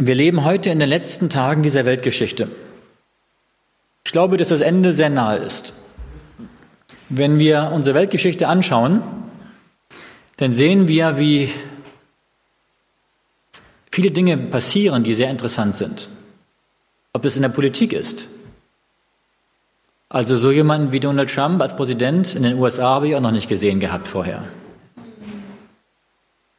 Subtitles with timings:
[0.00, 2.48] Wir leben heute in den letzten Tagen dieser Weltgeschichte.
[4.04, 5.72] Ich glaube, dass das Ende sehr nahe ist.
[7.08, 9.02] Wenn wir unsere Weltgeschichte anschauen,
[10.36, 11.50] dann sehen wir, wie
[13.90, 16.08] viele Dinge passieren, die sehr interessant sind.
[17.12, 18.28] Ob es in der Politik ist.
[20.08, 23.32] Also so jemanden wie Donald Trump als Präsident in den USA habe ich auch noch
[23.32, 24.44] nicht gesehen gehabt vorher.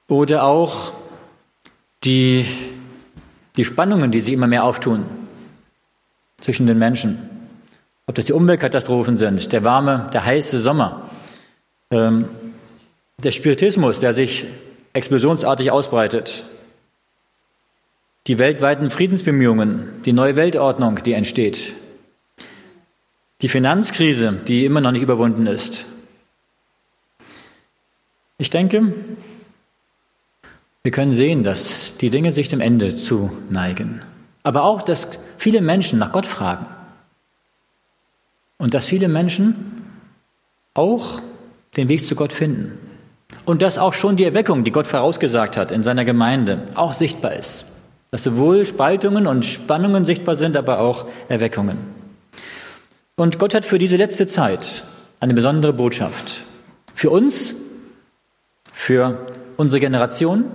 [0.10, 0.92] Oder auch
[2.04, 2.46] die
[3.60, 5.04] die Spannungen, die sich immer mehr auftun
[6.40, 7.30] zwischen den Menschen.
[8.08, 11.10] Ob das die Umweltkatastrophen sind, der warme, der heiße Sommer,
[11.92, 12.30] ähm,
[13.22, 14.46] der Spiritismus, der sich
[14.94, 16.46] explosionsartig ausbreitet,
[18.28, 21.74] die weltweiten Friedensbemühungen, die neue Weltordnung, die entsteht,
[23.42, 25.84] die Finanzkrise, die immer noch nicht überwunden ist.
[28.38, 28.94] Ich denke,
[30.90, 34.02] wir können sehen, dass die Dinge sich dem Ende zu neigen.
[34.42, 35.08] Aber auch, dass
[35.38, 36.66] viele Menschen nach Gott fragen.
[38.58, 39.84] Und dass viele Menschen
[40.74, 41.22] auch
[41.78, 42.80] den Weg zu Gott finden.
[43.46, 47.36] Und dass auch schon die Erweckung, die Gott vorausgesagt hat in seiner Gemeinde, auch sichtbar
[47.36, 47.66] ist.
[48.10, 51.78] Dass sowohl Spaltungen und Spannungen sichtbar sind, aber auch Erweckungen.
[53.16, 54.86] Und Gott hat für diese letzte Zeit
[55.20, 56.46] eine besondere Botschaft.
[56.96, 57.54] Für uns,
[58.74, 60.46] für unsere Generation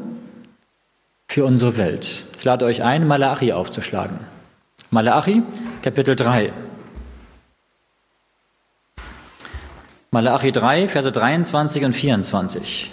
[1.28, 2.24] für unsere Welt.
[2.38, 4.18] Ich lade euch ein, Malachi aufzuschlagen.
[4.90, 5.42] Malachi,
[5.82, 6.52] Kapitel 3.
[10.10, 12.90] Malachi 3, Verse 23 und 24.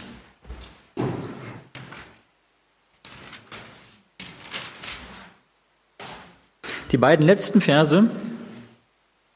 [6.92, 8.10] Die beiden letzten Verse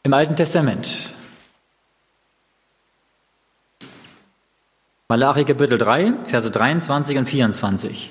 [0.03, 1.13] im Alten Testament.
[5.07, 8.09] Malachi Kapitel 3, Verse 23 und 24.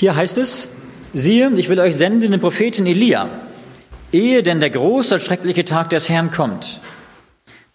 [0.00, 0.68] Hier heißt es,
[1.12, 3.28] siehe, ich will euch senden den Propheten Elia,
[4.12, 6.80] ehe denn der große und schreckliche Tag des Herrn kommt.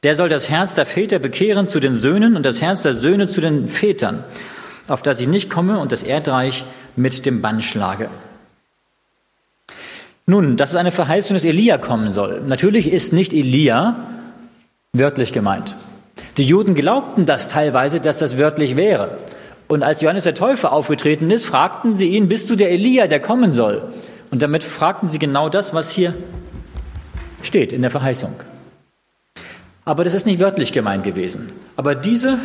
[0.02, 3.30] Der soll das Herz der Väter bekehren zu den Söhnen und das Herz der Söhne
[3.30, 4.24] zu den Vätern,
[4.88, 6.66] auf das ich nicht komme und das Erdreich
[6.96, 8.10] mit dem Bann schlage.
[10.26, 12.42] Nun, das ist eine Verheißung, dass Elia kommen soll.
[12.48, 13.98] Natürlich ist nicht Elia
[14.94, 15.76] wörtlich gemeint.
[16.38, 19.16] Die Juden glaubten das teilweise, dass das wörtlich wäre.
[19.68, 23.20] Und als Johannes der Täufer aufgetreten ist, fragten sie ihn, bist du der Elia, der
[23.20, 23.94] kommen soll?
[24.32, 26.14] Und damit fragten sie genau das, was hier
[27.42, 28.34] steht in der Verheißung.
[29.86, 31.52] Aber das ist nicht wörtlich gemeint gewesen.
[31.76, 32.40] Aber diese,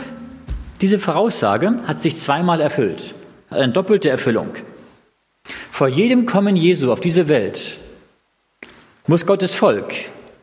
[0.81, 3.15] diese Voraussage hat sich zweimal erfüllt,
[3.51, 4.51] hat eine doppelte Erfüllung.
[5.71, 7.79] Vor jedem Kommen Jesu auf diese Welt
[9.07, 9.95] muss Gottes Volk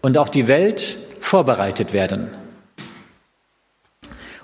[0.01, 2.29] und auch die Welt vorbereitet werden.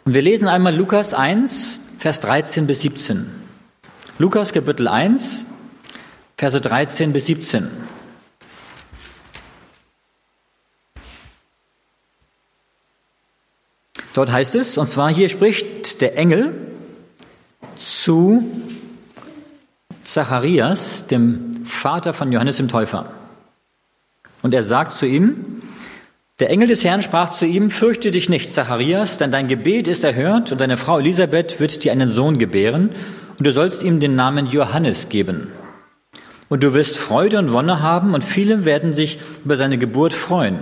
[0.05, 3.31] Und wir lesen einmal Lukas 1, Vers 13 bis 17.
[4.19, 5.45] Lukas Kapitel 1,
[6.35, 7.69] Verse 13 bis 17.
[14.13, 16.53] Dort heißt es, und zwar hier spricht der Engel
[17.77, 18.51] zu
[20.03, 23.13] Zacharias, dem Vater von Johannes dem Täufer.
[24.41, 25.62] Und er sagt zu ihm,
[26.39, 30.03] der Engel des Herrn sprach zu ihm, fürchte dich nicht, Zacharias, denn dein Gebet ist
[30.03, 32.89] erhört und deine Frau Elisabeth wird dir einen Sohn gebären
[33.37, 35.49] und du sollst ihm den Namen Johannes geben.
[36.49, 40.59] Und du wirst Freude und Wonne haben und viele werden sich über seine Geburt freuen.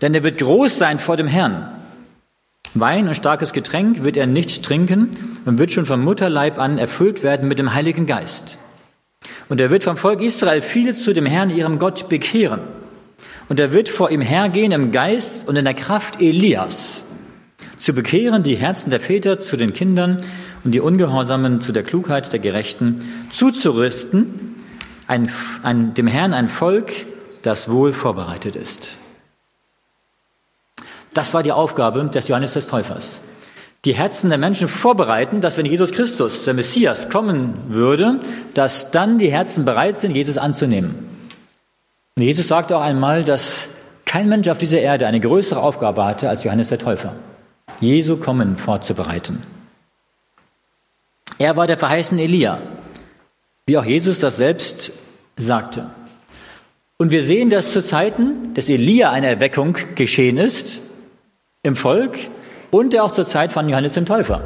[0.00, 1.68] Denn er wird groß sein vor dem Herrn.
[2.72, 7.22] Wein und starkes Getränk wird er nicht trinken und wird schon vom Mutterleib an erfüllt
[7.22, 8.56] werden mit dem Heiligen Geist.
[9.50, 12.60] Und er wird vom Volk Israel viele zu dem Herrn, ihrem Gott, bekehren.
[13.48, 17.04] Und er wird vor ihm hergehen im Geist und in der Kraft Elias,
[17.78, 20.22] zu bekehren die Herzen der Väter zu den Kindern
[20.64, 22.96] und die Ungehorsamen zu der Klugheit der Gerechten,
[23.32, 24.56] zuzurüsten,
[25.06, 25.30] ein,
[25.62, 26.92] ein, dem Herrn ein Volk,
[27.42, 28.96] das wohl vorbereitet ist.
[31.14, 33.20] Das war die Aufgabe des Johannes des Täufers.
[33.84, 38.18] Die Herzen der Menschen vorbereiten, dass wenn Jesus Christus, der Messias, kommen würde,
[38.54, 41.15] dass dann die Herzen bereit sind, Jesus anzunehmen.
[42.16, 43.68] Und Jesus sagte auch einmal, dass
[44.06, 47.14] kein Mensch auf dieser Erde eine größere Aufgabe hatte als Johannes der Täufer,
[47.80, 49.42] Jesu Kommen vorzubereiten.
[51.38, 52.62] Er war der verheißene Elia,
[53.66, 54.92] wie auch Jesus das selbst
[55.36, 55.90] sagte.
[56.96, 60.80] Und wir sehen, dass zu Zeiten des Elia eine Erweckung geschehen ist
[61.62, 62.16] im Volk
[62.70, 64.40] und auch zur Zeit von Johannes dem Täufer.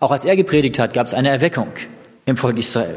[0.00, 1.68] Auch als er gepredigt hat, gab es eine Erweckung
[2.24, 2.96] im Volk Israel.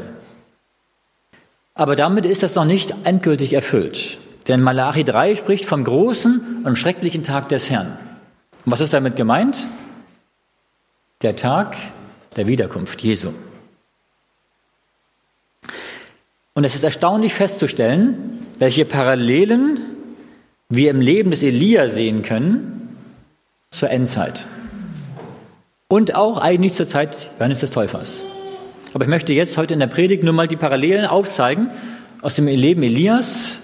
[1.80, 4.18] Aber damit ist das noch nicht endgültig erfüllt.
[4.48, 7.96] Denn Malachi 3 spricht vom großen und schrecklichen Tag des Herrn.
[8.66, 9.66] Und was ist damit gemeint?
[11.22, 11.78] Der Tag
[12.36, 13.32] der Wiederkunft Jesu.
[16.52, 19.80] Und es ist erstaunlich festzustellen, welche Parallelen
[20.68, 22.94] wir im Leben des Elia sehen können
[23.70, 24.46] zur Endzeit.
[25.88, 28.22] Und auch eigentlich zur Zeit Johannes des Täufers.
[28.92, 31.70] Aber ich möchte jetzt heute in der Predigt nur mal die Parallelen aufzeigen
[32.22, 33.60] aus dem Leben Elias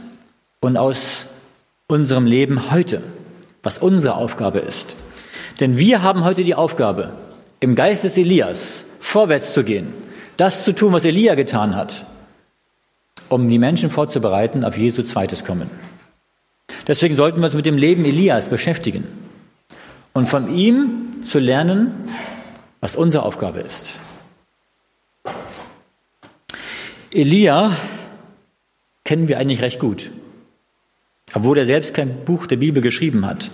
[0.60, 1.26] und aus
[1.88, 3.02] unserem Leben heute,
[3.62, 4.96] was unsere Aufgabe ist.
[5.60, 7.12] Denn wir haben heute die Aufgabe,
[7.60, 9.88] im Geist des Elias vorwärts zu gehen,
[10.36, 12.04] das zu tun, was Elia getan hat,
[13.28, 15.70] um die Menschen vorzubereiten auf Jesu zweites Kommen.
[16.86, 19.04] Deswegen sollten wir uns mit dem Leben Elias beschäftigen
[20.12, 21.94] und von ihm zu lernen,
[22.80, 23.94] was unsere Aufgabe ist.
[27.16, 27.74] Elia
[29.02, 30.10] kennen wir eigentlich recht gut,
[31.32, 33.50] obwohl er selbst kein Buch der Bibel geschrieben hat.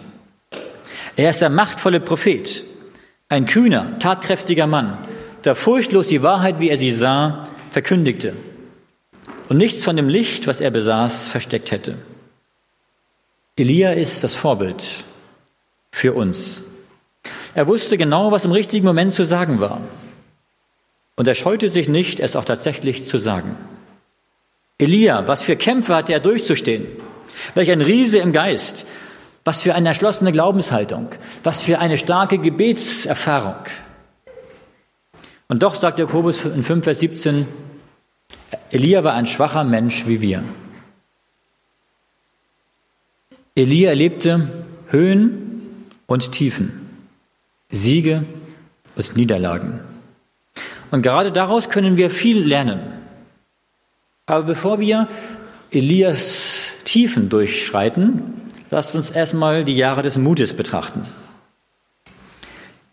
[1.15, 2.65] Er ist der machtvolle Prophet,
[3.29, 4.99] ein kühner, tatkräftiger Mann,
[5.45, 8.35] der furchtlos die Wahrheit, wie er sie sah, verkündigte
[9.49, 11.99] und nichts von dem Licht, was er besaß, versteckt hätte.
[13.57, 15.05] Elia ist das Vorbild
[15.93, 16.65] für uns.
[17.55, 19.81] Er wusste genau, was im richtigen Moment zu sagen war.
[21.23, 23.57] Und er scheute sich nicht, es auch tatsächlich zu sagen.
[24.79, 26.85] Elia, was für Kämpfe hatte er durchzustehen?
[27.55, 28.87] Welch ein Riese im Geist.
[29.45, 31.11] Was für eine erschlossene Glaubenshaltung.
[31.45, 33.55] Was für eine starke Gebetserfahrung.
[35.47, 37.47] Und doch sagt Jakobus in 5, Vers 17,
[38.73, 40.43] Elia war ein schwacher Mensch wie wir.
[43.55, 44.49] Elia erlebte
[44.89, 46.89] Höhen und Tiefen,
[47.71, 48.25] Siege
[48.97, 49.92] und Niederlagen.
[50.93, 52.81] Und gerade daraus können wir viel lernen.
[54.27, 55.09] Aber bevor wir
[55.73, 58.23] Elias Tiefen durchschreiten,
[58.71, 61.03] lasst uns erstmal die Jahre des Mutes betrachten.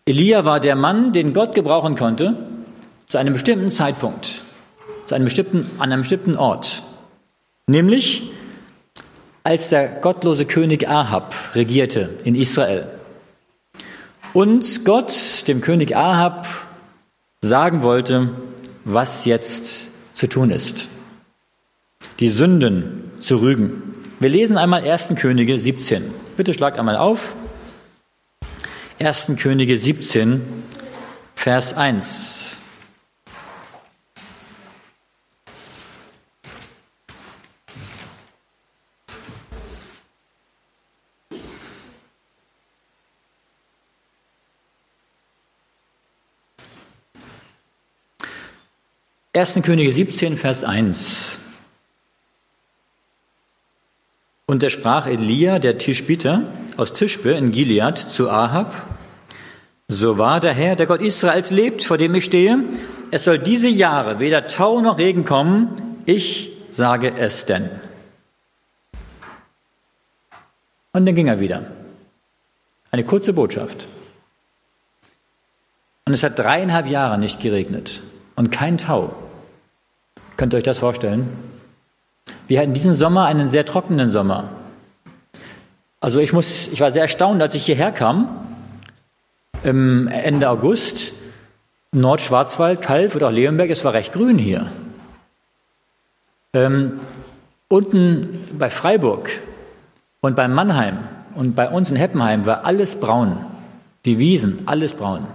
[0.06, 2.38] Elia war der Mann, den Gott gebrauchen konnte,
[3.06, 4.44] zu einem bestimmten Zeitpunkt,
[5.06, 6.84] zu einem bestimmten, an einem bestimmten Ort.
[7.68, 8.32] Nämlich,
[9.44, 12.88] als der gottlose König Ahab regierte in Israel.
[14.32, 15.14] Und Gott
[15.50, 16.48] dem König Ahab
[17.42, 18.30] sagen wollte,
[18.86, 20.88] was jetzt zu tun ist.
[22.20, 23.96] Die Sünden zu rügen.
[24.20, 25.16] Wir lesen einmal 1.
[25.16, 26.04] Könige 17.
[26.36, 27.36] Bitte schlagt einmal auf.
[29.00, 29.32] 1.
[29.38, 30.42] Könige 17,
[31.36, 32.39] Vers 1.
[49.40, 49.62] 1.
[49.64, 51.38] Könige 17, Vers 1.
[54.46, 56.42] Und er sprach Elia, der Tischbiter
[56.76, 58.76] aus Tischbe in Gilead, zu Ahab,
[59.88, 62.66] so wahr der Herr, der Gott Israels lebt, vor dem ich stehe,
[63.12, 67.70] es soll diese Jahre weder Tau noch Regen kommen, ich sage es denn.
[70.92, 71.66] Und dann ging er wieder.
[72.92, 73.88] Eine kurze Botschaft.
[76.04, 78.02] Und es hat dreieinhalb Jahre nicht geregnet
[78.36, 79.29] und kein Tau.
[80.40, 81.28] Könnt ihr euch das vorstellen?
[82.48, 84.48] Wir hatten diesen Sommer einen sehr trockenen Sommer.
[86.00, 88.48] Also ich muss, ich war sehr erstaunt, als ich hierher kam,
[89.64, 91.12] Ende August,
[91.92, 94.72] Nordschwarzwald, Kalf oder auch Leonberg, es war recht grün hier.
[96.54, 97.02] Ähm,
[97.68, 99.30] unten bei Freiburg
[100.22, 101.00] und bei Mannheim
[101.36, 103.46] und bei uns in Heppenheim war alles braun.
[104.06, 105.28] Die Wiesen, alles braun.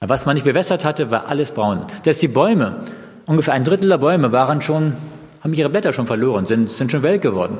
[0.00, 1.86] Was man nicht bewässert hatte, war alles braun.
[2.02, 2.84] Selbst die Bäume
[3.28, 4.94] Ungefähr ein Drittel der Bäume waren schon,
[5.42, 7.58] haben ihre Blätter schon verloren, sind, sind schon welk geworden.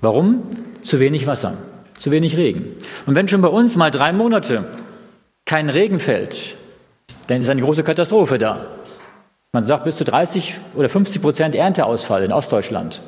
[0.00, 0.42] Warum?
[0.82, 1.54] Zu wenig Wasser,
[1.96, 2.74] zu wenig Regen.
[3.06, 4.64] Und wenn schon bei uns mal drei Monate
[5.46, 6.56] kein Regen fällt,
[7.28, 8.66] dann ist eine große Katastrophe da.
[9.52, 13.00] Man sagt bis zu 30 oder 50 Prozent Ernteausfall in Ostdeutschland.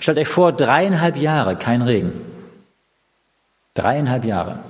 [0.00, 2.12] Stellt euch vor, dreieinhalb Jahre kein Regen.
[3.74, 4.60] Dreieinhalb Jahre.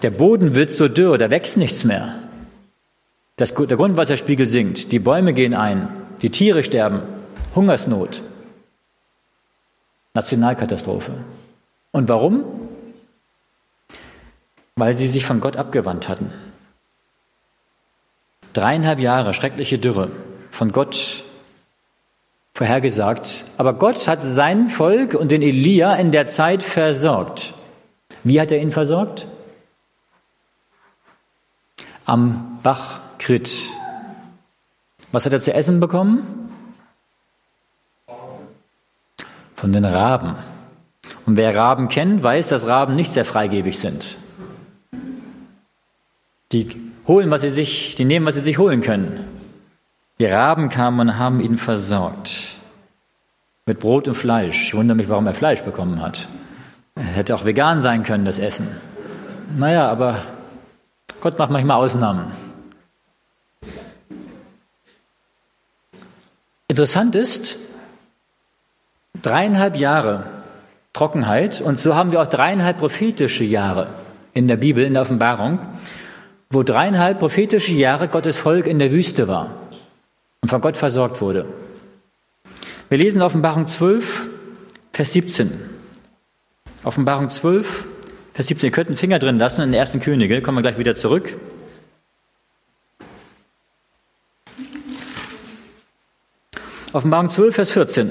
[0.00, 2.14] Der Boden wird so dürr, da wächst nichts mehr.
[3.40, 5.88] Das, der Grundwasserspiegel sinkt, die Bäume gehen ein,
[6.20, 7.00] die Tiere sterben,
[7.54, 8.20] Hungersnot,
[10.12, 11.12] Nationalkatastrophe.
[11.90, 12.44] Und warum?
[14.76, 16.30] Weil sie sich von Gott abgewandt hatten.
[18.52, 20.10] Dreieinhalb Jahre schreckliche Dürre,
[20.50, 21.24] von Gott
[22.52, 23.46] vorhergesagt.
[23.56, 27.54] Aber Gott hat sein Volk und den Elia in der Zeit versorgt.
[28.22, 29.26] Wie hat er ihn versorgt?
[32.04, 33.52] Am Bach Krit.
[35.12, 36.50] Was hat er zu essen bekommen?
[39.54, 40.36] Von den Raben.
[41.26, 44.16] Und wer Raben kennt, weiß, dass Raben nicht sehr freigebig sind.
[46.50, 49.24] Die holen, was sie sich, die nehmen, was sie sich holen können.
[50.18, 52.54] Die Raben kamen und haben ihn versorgt.
[53.66, 54.68] Mit Brot und Fleisch.
[54.68, 56.26] Ich wundere mich, warum er Fleisch bekommen hat.
[56.94, 58.66] Er hätte auch vegan sein können, das Essen.
[59.56, 60.22] Naja, aber
[61.20, 62.32] Gott macht manchmal Ausnahmen.
[66.70, 67.56] Interessant ist,
[69.20, 70.26] dreieinhalb Jahre
[70.92, 73.88] Trockenheit und so haben wir auch dreieinhalb prophetische Jahre
[74.34, 75.58] in der Bibel, in der Offenbarung,
[76.48, 79.50] wo dreieinhalb prophetische Jahre Gottes Volk in der Wüste war
[80.42, 81.44] und von Gott versorgt wurde.
[82.88, 84.28] Wir lesen Offenbarung 12,
[84.92, 85.50] Vers 17.
[86.84, 87.84] Offenbarung 12,
[88.32, 88.68] Vers 17.
[88.68, 91.34] Ihr könnt einen Finger drin lassen in den ersten Könige, kommen wir gleich wieder zurück.
[96.92, 98.10] Offenbarung 12, Vers 14.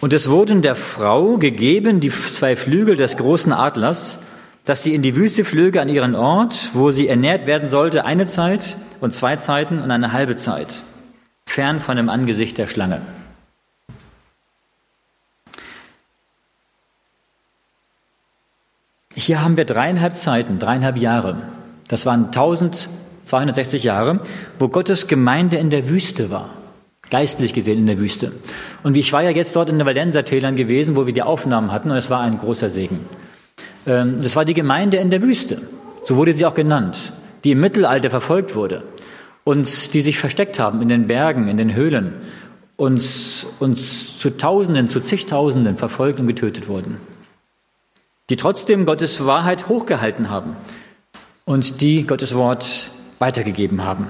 [0.00, 4.18] Und es wurden der Frau gegeben die zwei Flügel des großen Adlers,
[4.64, 8.26] dass sie in die Wüste flöge an ihren Ort, wo sie ernährt werden sollte, eine
[8.26, 10.82] Zeit und zwei Zeiten und eine halbe Zeit,
[11.46, 13.00] fern von dem Angesicht der Schlange.
[19.14, 21.42] Hier haben wir dreieinhalb Zeiten, dreieinhalb Jahre.
[21.88, 22.30] Das waren
[23.28, 24.20] 1260 Jahre,
[24.58, 26.50] wo Gottes Gemeinde in der Wüste war.
[27.10, 28.32] Geistlich gesehen in der Wüste.
[28.82, 31.90] Und ich war ja jetzt dort in den Valdenser-Tälern gewesen, wo wir die Aufnahmen hatten,
[31.90, 33.00] und es war ein großer Segen.
[33.86, 35.60] Ähm, das war die Gemeinde in der Wüste.
[36.04, 37.12] So wurde sie auch genannt,
[37.44, 38.82] die im Mittelalter verfolgt wurde
[39.44, 42.14] und die sich versteckt haben in den Bergen, in den Höhlen
[42.76, 43.02] und,
[43.58, 46.98] und zu Tausenden, zu zigtausenden verfolgt und getötet wurden.
[48.30, 50.56] Die trotzdem Gottes Wahrheit hochgehalten haben
[51.44, 54.08] und die Gottes Wort weitergegeben haben.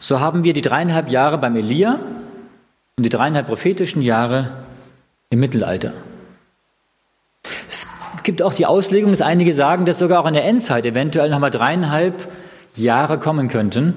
[0.00, 1.98] So haben wir die dreieinhalb Jahre beim Elia
[2.96, 4.64] und die dreieinhalb prophetischen Jahre
[5.30, 5.92] im Mittelalter.
[7.68, 7.88] Es
[8.22, 11.50] gibt auch die Auslegung, dass einige sagen, dass sogar auch in der Endzeit eventuell nochmal
[11.50, 12.28] dreieinhalb
[12.74, 13.94] Jahre kommen könnten,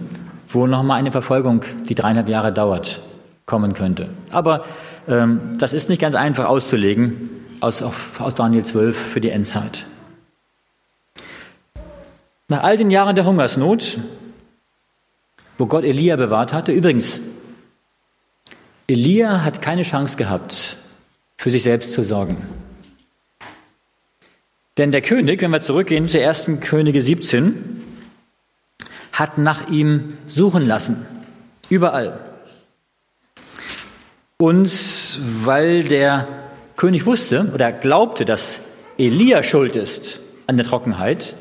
[0.47, 3.01] wo nochmal eine Verfolgung, die dreieinhalb Jahre dauert,
[3.45, 4.09] kommen könnte.
[4.31, 4.63] Aber
[5.07, 9.87] ähm, das ist nicht ganz einfach auszulegen aus, aus Daniel 12 für die Endzeit.
[12.49, 13.97] Nach all den Jahren der Hungersnot
[15.57, 16.71] wo Gott Elia bewahrt hatte.
[16.71, 17.21] Übrigens,
[18.87, 20.77] Elia hat keine Chance gehabt,
[21.37, 22.37] für sich selbst zu sorgen.
[24.77, 26.45] Denn der König, wenn wir zurückgehen zu 1.
[26.61, 27.83] Könige 17,
[29.11, 31.05] hat nach ihm suchen lassen.
[31.69, 32.19] Überall.
[34.37, 34.69] Und
[35.43, 36.27] weil der
[36.75, 38.61] König wusste oder glaubte, dass
[38.99, 41.33] Elia schuld ist an der Trockenheit,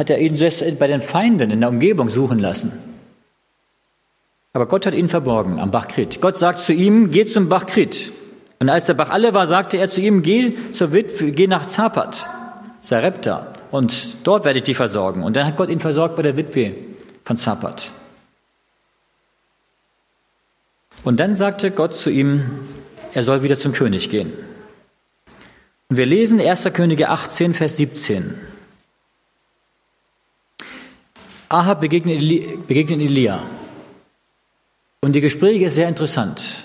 [0.00, 2.72] hat er ihn selbst bei den Feinden in der Umgebung suchen lassen.
[4.54, 6.20] Aber Gott hat ihn verborgen am Bach Krit.
[6.20, 8.10] Gott sagt zu ihm, geh zum Bach Krit.
[8.58, 11.66] Und als der Bach alle war, sagte er zu ihm, geh zur Witwe, geh nach
[11.66, 12.26] Zapat,
[12.80, 15.22] Sarepta, und dort werde ich dich versorgen.
[15.22, 16.74] Und dann hat Gott ihn versorgt bei der Witwe
[17.24, 17.92] von Zapat.
[21.04, 22.58] Und dann sagte Gott zu ihm,
[23.12, 24.32] er soll wieder zum König gehen.
[25.88, 26.64] Und wir lesen 1.
[26.72, 28.49] Könige 18, Vers 17.
[31.50, 32.20] Ahab begegnet,
[32.68, 33.42] begegnet Elia.
[35.00, 36.64] Und die Gespräche ist sehr interessant.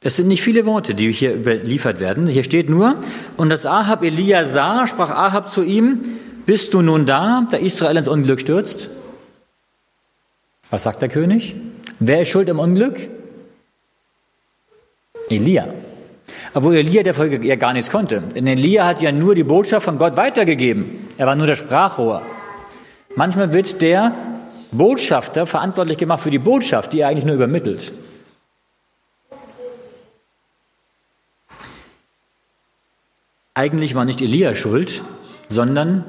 [0.00, 2.26] Das sind nicht viele Worte, die hier überliefert werden.
[2.26, 3.00] Hier steht nur,
[3.38, 6.02] und als Ahab Elia sah, sprach Ahab zu ihm,
[6.44, 8.90] bist du nun da, da Israel ins Unglück stürzt?
[10.68, 11.56] Was sagt der König?
[11.98, 13.08] Wer ist schuld im Unglück?
[15.30, 15.72] Elia.
[16.52, 18.22] Obwohl Elia der Folge ja gar nichts konnte.
[18.34, 21.08] Denn Elia hat ja nur die Botschaft von Gott weitergegeben.
[21.16, 22.22] Er war nur der Sprachrohr.
[23.14, 24.14] Manchmal wird der
[24.72, 27.92] Botschafter verantwortlich gemacht für die Botschaft, die er eigentlich nur übermittelt.
[33.54, 35.02] Eigentlich war nicht Elia schuld,
[35.48, 36.04] sondern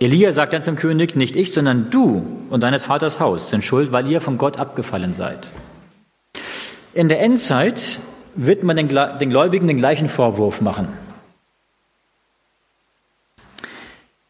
[0.00, 3.92] Elia sagt dann zum König, nicht ich, sondern du und deines Vaters Haus sind schuld,
[3.92, 5.50] weil ihr von Gott abgefallen seid.
[6.94, 8.00] In der Endzeit
[8.34, 10.88] wird man den Gläubigen den gleichen Vorwurf machen.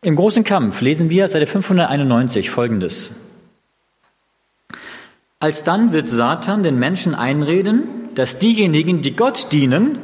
[0.02, 3.10] Im großen Kampf lesen wir Seite 591 Folgendes.
[5.40, 7.82] Alsdann wird Satan den Menschen einreden,
[8.14, 9.98] dass diejenigen, die Gott dienen,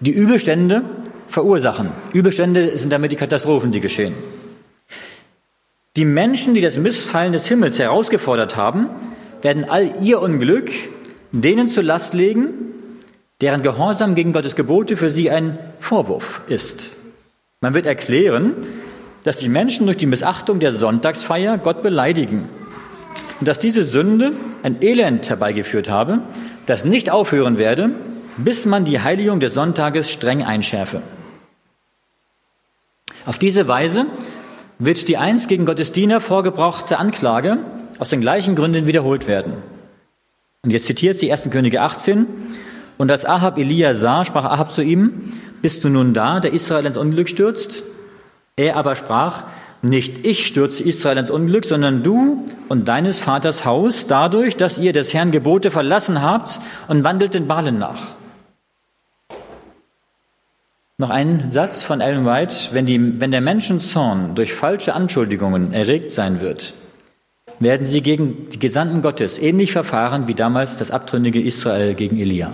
[0.00, 0.82] die Übelstände
[1.28, 1.92] verursachen.
[2.12, 4.14] Übelstände sind damit die Katastrophen, die geschehen.
[5.96, 8.90] Die Menschen, die das Missfallen des Himmels herausgefordert haben,
[9.42, 10.72] werden all ihr Unglück
[11.30, 12.50] denen zur Last legen,
[13.40, 16.90] deren Gehorsam gegen Gottes Gebote für sie ein Vorwurf ist.
[17.60, 18.54] Man wird erklären,
[19.24, 22.48] dass die Menschen durch die Missachtung der Sonntagsfeier Gott beleidigen
[23.40, 26.20] und dass diese Sünde ein Elend herbeigeführt habe,
[26.66, 27.90] das nicht aufhören werde,
[28.36, 31.02] bis man die Heiligung des Sonntages streng einschärfe.
[33.26, 34.06] Auf diese Weise
[34.78, 37.58] wird die einst gegen Gottes Diener vorgebrachte Anklage
[37.98, 39.54] aus den gleichen Gründen wiederholt werden.
[40.62, 41.50] Und jetzt zitiert sie 1.
[41.50, 42.26] Könige 18.
[42.98, 46.86] Und als Ahab Elia sah, sprach Ahab zu ihm, bist du nun da, der Israel
[46.86, 47.82] ins Unglück stürzt?
[48.56, 49.44] Er aber sprach,
[49.82, 54.92] nicht ich stürze Israel ins Unglück, sondern du und deines Vaters Haus dadurch, dass ihr
[54.92, 58.08] des Herrn Gebote verlassen habt und wandelt den Balen nach.
[60.98, 62.54] Noch ein Satz von Ellen White.
[62.72, 66.74] Wenn, die, wenn der Menschenzorn durch falsche Anschuldigungen erregt sein wird,
[67.58, 72.52] werden sie gegen die Gesandten Gottes ähnlich verfahren wie damals das abtrünnige Israel gegen Elia.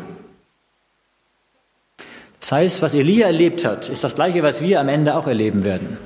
[2.47, 5.65] Das heißt, was Elia erlebt hat, ist das gleiche, was wir am Ende auch erleben
[5.65, 5.99] werden.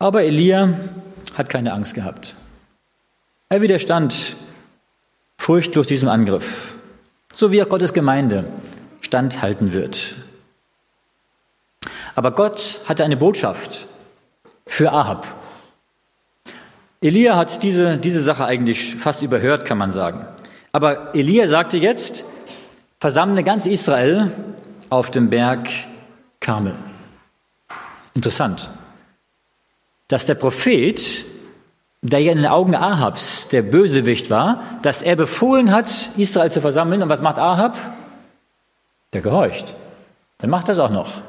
[0.00, 0.76] Aber Elia
[1.34, 2.34] hat keine Angst gehabt.
[3.48, 4.34] Er widerstand
[5.38, 6.74] furchtlos diesem Angriff,
[7.36, 8.46] so wie auch Gottes Gemeinde
[9.00, 10.16] standhalten wird.
[12.16, 13.86] Aber Gott hatte eine Botschaft
[14.66, 15.24] für Ahab.
[17.00, 20.26] Elia hat diese, diese Sache eigentlich fast überhört, kann man sagen.
[20.72, 22.24] Aber Elia sagte jetzt,
[23.00, 24.30] versammle ganz Israel
[24.90, 25.68] auf dem Berg
[26.40, 26.74] Karmel.
[28.14, 28.70] Interessant,
[30.08, 31.24] dass der Prophet,
[32.02, 36.60] der ja in den Augen Ahabs der Bösewicht war, dass er befohlen hat, Israel zu
[36.60, 37.02] versammeln.
[37.02, 37.76] Und was macht Ahab?
[39.12, 39.74] Der gehorcht.
[40.40, 41.20] Er macht das auch noch.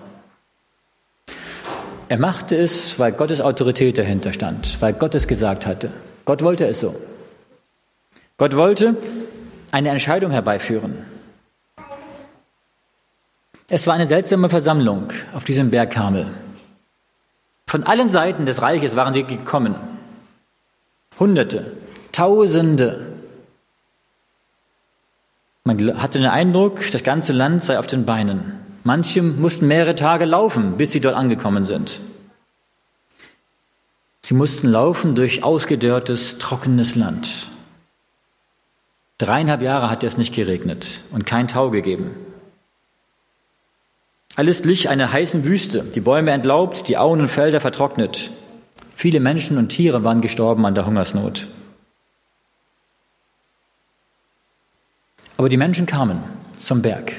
[2.09, 5.91] Er machte es, weil Gottes Autorität dahinter stand, weil Gott es gesagt hatte.
[6.23, 6.95] Gott wollte es so.
[8.37, 8.95] Gott wollte
[9.71, 11.16] eine Entscheidung herbeiführen.
[13.69, 16.27] Es war eine seltsame Versammlung auf diesem Berg Karmel.
[17.65, 19.75] Von allen Seiten des Reiches waren sie gekommen.
[21.19, 21.73] Hunderte,
[22.13, 23.13] Tausende.
[25.65, 28.53] Man hatte den Eindruck, das ganze Land sei auf den Beinen.
[28.83, 31.99] Manche mussten mehrere Tage laufen, bis sie dort angekommen sind.
[34.21, 37.49] Sie mussten laufen durch ausgedörrtes, trockenes Land.
[39.17, 42.11] Dreieinhalb Jahre hat es nicht geregnet und kein Tau gegeben.
[44.37, 48.29] Alles glich einer heißen Wüste, die Bäume entlaubt, die Auen und Felder vertrocknet.
[48.93, 51.47] Viele Menschen und Tiere waren gestorben an der Hungersnot.
[55.37, 56.23] Aber die Menschen kamen
[56.55, 57.13] zum Berg.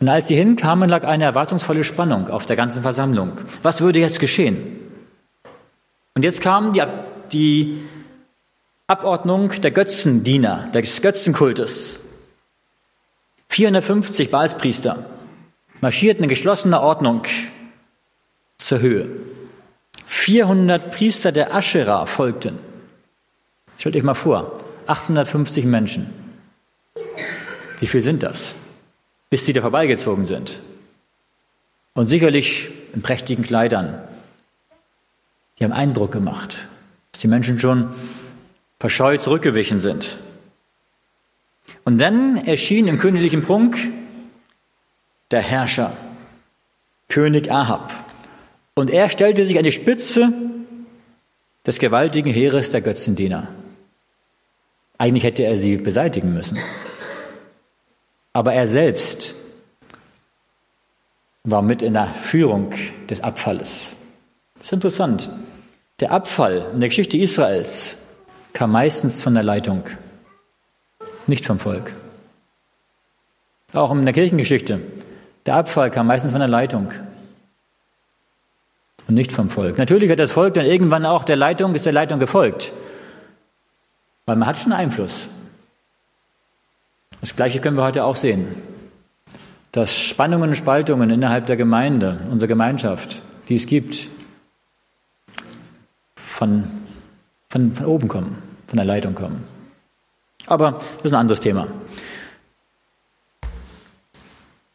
[0.00, 3.32] Und als sie hinkamen, lag eine erwartungsvolle Spannung auf der ganzen Versammlung.
[3.62, 4.80] Was würde jetzt geschehen?
[6.14, 6.82] Und jetzt kam die,
[7.32, 7.82] die
[8.86, 12.00] Abordnung der Götzendiener, des Götzenkultes.
[13.50, 15.04] 450 Baalspriester
[15.80, 17.22] marschierten in geschlossener Ordnung
[18.58, 19.08] zur Höhe.
[20.06, 22.58] 400 Priester der Aschera folgten.
[23.78, 24.52] Stellt euch mal vor,
[24.86, 26.06] 850 Menschen.
[27.78, 28.54] Wie viel sind das?
[29.28, 30.60] Bis sie da vorbeigezogen sind.
[31.94, 34.00] Und sicherlich in prächtigen Kleidern.
[35.58, 36.66] Die haben Eindruck gemacht,
[37.12, 37.94] dass die Menschen schon
[38.78, 40.18] verscheut zurückgewichen sind.
[41.84, 43.76] Und dann erschien im königlichen Prunk
[45.30, 45.96] der Herrscher,
[47.08, 47.92] König Ahab.
[48.74, 50.32] Und er stellte sich an die Spitze
[51.66, 53.48] des gewaltigen Heeres der Götzendiener.
[54.98, 56.58] Eigentlich hätte er sie beseitigen müssen.
[58.32, 59.34] Aber er selbst
[61.44, 62.72] war mit in der Führung
[63.08, 63.94] des Abfalles.
[64.58, 65.30] Das ist interessant.
[66.00, 67.96] Der Abfall in der Geschichte Israels
[68.52, 69.84] kam meistens von der Leitung,
[71.26, 71.92] nicht vom Volk.
[73.72, 74.80] Auch in der Kirchengeschichte
[75.46, 76.92] der Abfall kam meistens von der Leitung
[79.06, 79.78] und nicht vom Volk.
[79.78, 82.72] Natürlich hat das Volk dann irgendwann auch der Leitung, ist der Leitung gefolgt,
[84.24, 85.28] weil man hat schon Einfluss.
[87.20, 88.46] Das Gleiche können wir heute auch sehen.
[89.72, 94.08] Dass Spannungen und Spaltungen innerhalb der Gemeinde, unserer Gemeinschaft, die es gibt,
[96.14, 96.64] von,
[97.48, 99.44] von, von oben kommen, von der Leitung kommen.
[100.46, 101.66] Aber das ist ein anderes Thema.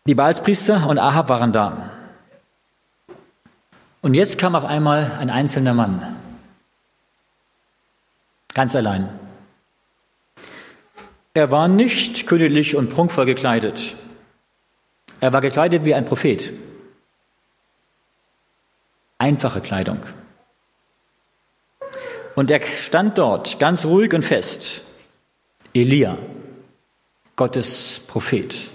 [0.08, 1.92] Die Baalspriester und Ahab waren da.
[4.02, 6.16] Und jetzt kam auf einmal ein einzelner Mann.
[8.56, 9.10] Ganz allein.
[11.36, 13.96] Er war nicht königlich und prunkvoll gekleidet.
[15.20, 16.52] Er war gekleidet wie ein Prophet.
[19.20, 20.00] Einfache Kleidung.
[22.34, 24.82] Und er stand dort ganz ruhig und fest.
[25.76, 26.18] Elia,
[27.36, 28.72] Gottes Prophet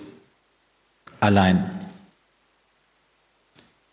[1.27, 1.71] allein.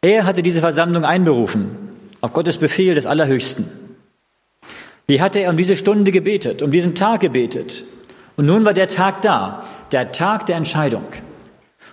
[0.01, 1.77] Er hatte diese Versammlung einberufen,
[2.21, 3.65] auf Gottes Befehl des Allerhöchsten.
[5.07, 7.83] Wie hatte er um diese Stunde gebetet, um diesen Tag gebetet?
[8.35, 11.05] Und nun war der Tag da, der Tag der Entscheidung.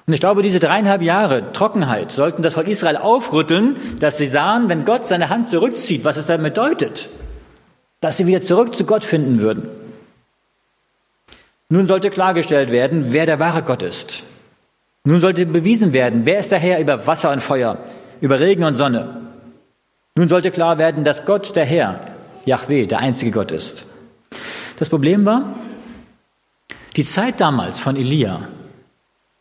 [0.07, 4.69] Und ich glaube, diese dreieinhalb Jahre Trockenheit sollten das Volk Israel aufrütteln, dass sie sahen,
[4.69, 7.09] wenn Gott seine Hand zurückzieht, was es dann bedeutet,
[8.01, 9.69] dass sie wieder zurück zu Gott finden würden.
[11.69, 14.25] Nun sollte klargestellt werden, wer der wahre Gott ist.
[15.05, 17.79] Nun sollte bewiesen werden, wer ist der Herr über Wasser und Feuer,
[18.21, 19.17] über Regen und Sonne.
[20.15, 22.01] Nun sollte klar werden, dass Gott der Herr,
[22.45, 23.85] Yahweh, der einzige Gott ist.
[24.79, 25.55] Das Problem war,
[26.97, 28.49] die Zeit damals von Elia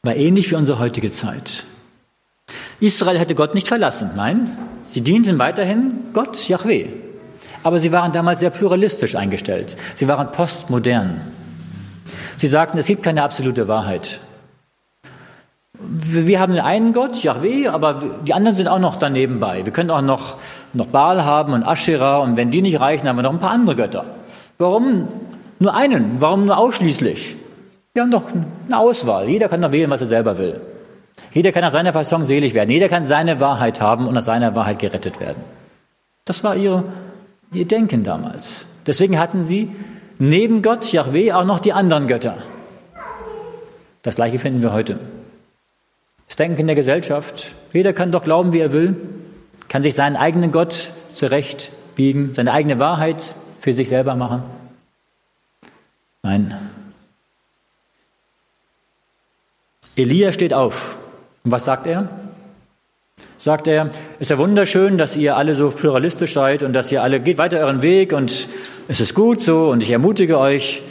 [0.03, 1.65] war ähnlich wie unsere heutige Zeit.
[2.79, 6.87] Israel hätte Gott nicht verlassen, nein, sie dienten weiterhin Gott, Yahweh.
[7.63, 9.75] Aber sie waren damals sehr pluralistisch eingestellt.
[9.95, 11.19] Sie waren postmodern.
[12.37, 14.21] Sie sagten, es gibt keine absolute Wahrheit.
[15.91, 19.65] Wir haben den einen Gott, Yahweh, aber die anderen sind auch noch daneben bei.
[19.65, 20.37] Wir können auch noch,
[20.73, 23.49] noch Baal haben und Asherah und wenn die nicht reichen, haben wir noch ein paar
[23.49, 24.05] andere Götter.
[24.59, 25.07] Warum
[25.57, 26.17] nur einen?
[26.19, 27.37] Warum nur ausschließlich?
[27.93, 29.27] Wir haben doch eine Auswahl.
[29.27, 30.61] Jeder kann doch wählen, was er selber will.
[31.33, 32.69] Jeder kann nach seiner Fasson selig werden.
[32.69, 35.43] Jeder kann seine Wahrheit haben und nach seiner Wahrheit gerettet werden.
[36.25, 36.83] Das war ihre,
[37.51, 38.65] ihr Denken damals.
[38.85, 39.71] Deswegen hatten sie
[40.19, 42.37] neben Gott, Yahweh, auch noch die anderen Götter.
[44.03, 44.99] Das gleiche finden wir heute.
[46.29, 47.51] Das Denken in der Gesellschaft.
[47.73, 48.95] Jeder kann doch glauben, wie er will,
[49.67, 54.43] kann sich seinen eigenen Gott zurechtbiegen, seine eigene Wahrheit für sich selber machen.
[56.23, 56.55] Nein,
[59.99, 60.97] Elia steht auf.
[61.43, 62.07] Und was sagt er?
[63.37, 63.89] Sagt er,
[64.19, 67.59] ist ja wunderschön, dass ihr alle so pluralistisch seid und dass ihr alle geht weiter
[67.59, 68.47] euren Weg und
[68.87, 70.81] es ist gut so und ich ermutige euch,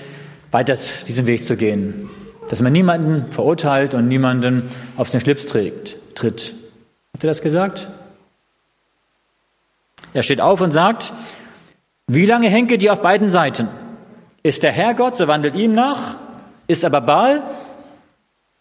[0.51, 2.11] weiter diesen Weg zu gehen.
[2.49, 6.55] Dass man niemanden verurteilt und niemanden auf den Schlips trägt, tritt.
[7.15, 7.89] Hat er das gesagt?
[10.15, 11.13] Er steht auf und sagt,
[12.07, 13.69] wie lange henket ihr auf beiden Seiten?
[14.43, 16.17] Ist der Herr Gott, so wandelt ihm nach.
[16.67, 17.43] Ist aber Baal,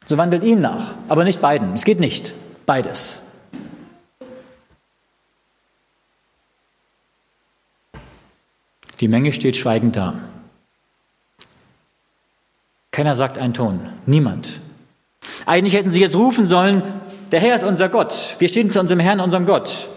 [0.05, 1.73] so wandelt ihm nach, aber nicht beiden.
[1.73, 2.33] Es geht nicht.
[2.65, 3.19] Beides.
[8.99, 10.15] Die Menge steht schweigend da.
[12.97, 13.79] Keiner sagt einen Ton.
[14.07, 14.59] Niemand.
[15.45, 16.81] Eigentlich hätten sie jetzt rufen sollen,
[17.31, 18.35] der Herr ist unser Gott.
[18.39, 19.87] Wir stehen zu unserem Herrn, unserem Gott.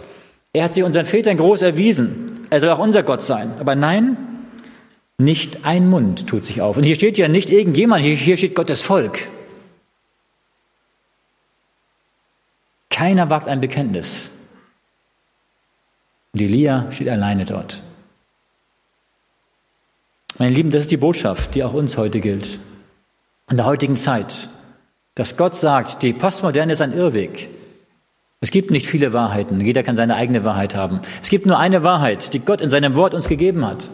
[0.52, 2.46] Er hat sich unseren Vätern groß erwiesen.
[2.50, 3.54] Er soll auch unser Gott sein.
[3.58, 4.18] Aber nein,
[5.16, 6.76] nicht ein Mund tut sich auf.
[6.76, 9.28] Und hier steht ja nicht irgendjemand, hier steht Gottes Volk.
[12.90, 14.28] Keiner wagt ein Bekenntnis.
[16.34, 17.80] Und Elia steht alleine dort.
[20.36, 22.60] Meine Lieben, das ist die Botschaft, die auch uns heute gilt.
[23.50, 24.48] In der heutigen Zeit.
[25.16, 27.48] Dass Gott sagt, die Postmoderne ist ein Irrweg.
[28.40, 29.60] Es gibt nicht viele Wahrheiten.
[29.60, 31.00] Jeder kann seine eigene Wahrheit haben.
[31.20, 33.90] Es gibt nur eine Wahrheit, die Gott in seinem Wort uns gegeben hat.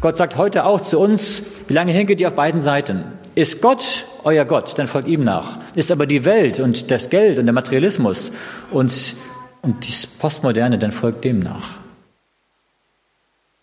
[0.00, 3.04] Gott sagt heute auch zu uns, wie lange hinket ihr auf beiden Seiten?
[3.36, 5.58] Ist Gott euer Gott, dann folgt ihm nach.
[5.76, 8.32] Ist aber die Welt und das Geld und der Materialismus
[8.72, 9.14] und,
[9.62, 11.70] und das Postmoderne, dann folgt dem nach.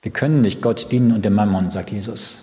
[0.02, 2.38] Wir können nicht Gott dienen und dem Mammon, sagt Jesus.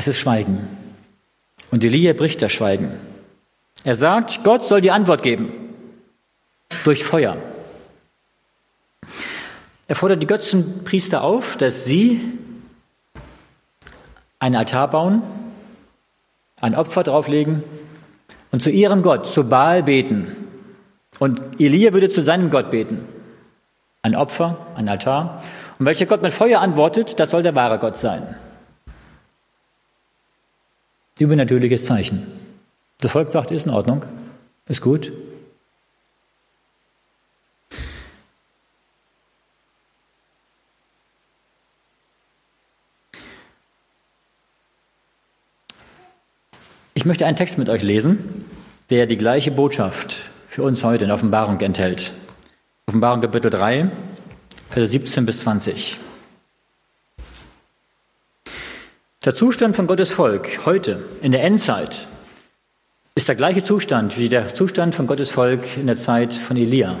[0.00, 0.66] Es ist Schweigen.
[1.70, 2.90] Und Elia bricht das Schweigen.
[3.84, 5.52] Er sagt, Gott soll die Antwort geben.
[6.84, 7.36] Durch Feuer.
[9.88, 12.18] Er fordert die Götzenpriester auf, dass sie
[14.38, 15.20] einen Altar bauen,
[16.62, 17.62] ein Opfer drauflegen
[18.52, 20.34] und zu ihrem Gott, zu Baal beten.
[21.18, 23.06] Und Elia würde zu seinem Gott beten.
[24.00, 25.42] Ein Opfer, ein Altar.
[25.78, 28.34] Und welcher Gott mit Feuer antwortet, das soll der wahre Gott sein.
[31.20, 32.26] Übernatürliches Zeichen.
[33.00, 34.04] Das Volk sagt, ist in Ordnung,
[34.68, 35.12] ist gut,
[47.00, 48.44] Ich möchte einen Text mit euch lesen,
[48.90, 52.12] der die gleiche Botschaft für uns heute in Offenbarung enthält.
[52.86, 53.88] Offenbarung Kapitel 3,
[54.68, 55.96] Verse 17 bis 20.
[59.22, 62.06] Der Zustand von Gottes Volk heute in der Endzeit
[63.14, 66.96] ist der gleiche Zustand wie der Zustand von Gottes Volk in der Zeit von Elia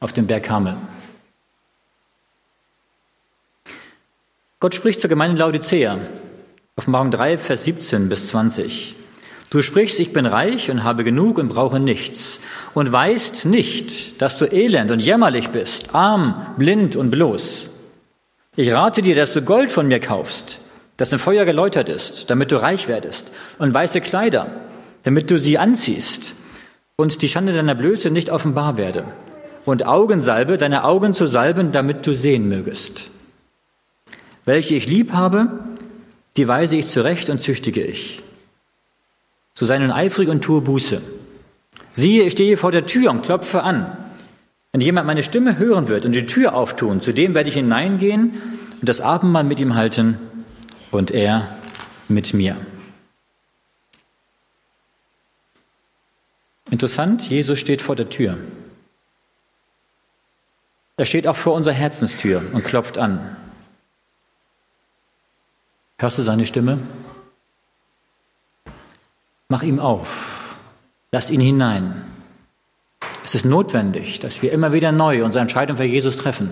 [0.00, 0.78] auf dem Berg Karmel.
[4.60, 5.98] Gott spricht zur Gemeinde Laodicea,
[6.76, 8.94] Offenbarung 3, Vers 17 bis 20.
[9.50, 12.40] Du sprichst, ich bin reich und habe genug und brauche nichts
[12.72, 17.66] und weißt nicht, dass du elend und jämmerlich bist, arm, blind und bloß.
[18.56, 20.60] Ich rate dir, dass du Gold von mir kaufst,
[20.98, 24.48] das im Feuer geläutert ist, damit du reich werdest, und weiße Kleider,
[25.04, 26.34] damit du sie anziehst
[26.96, 29.04] und die Schande deiner Blöße nicht offenbar werde,
[29.64, 33.10] und Augensalbe, deine Augen zu salben, damit du sehen mögest.
[34.44, 35.60] Welche ich lieb habe,
[36.36, 38.22] die weise ich zurecht und züchtige ich.
[39.54, 41.00] So sei nun eifrig und tue Buße.
[41.92, 43.96] Siehe, ich stehe vor der Tür und klopfe an.
[44.72, 48.32] Wenn jemand meine Stimme hören wird und die Tür auftun, zu dem werde ich hineingehen
[48.80, 50.18] und das Abendmahl mit ihm halten
[50.90, 51.56] und er
[52.08, 52.56] mit mir.
[56.70, 58.38] Interessant, Jesus steht vor der Tür.
[60.96, 63.36] Er steht auch vor unserer Herzenstür und klopft an.
[65.98, 66.78] Hörst du seine Stimme?
[69.48, 70.56] Mach ihm auf.
[71.10, 72.04] Lass ihn hinein.
[73.24, 76.50] Es ist notwendig, dass wir immer wieder neu unsere Entscheidung für Jesus treffen.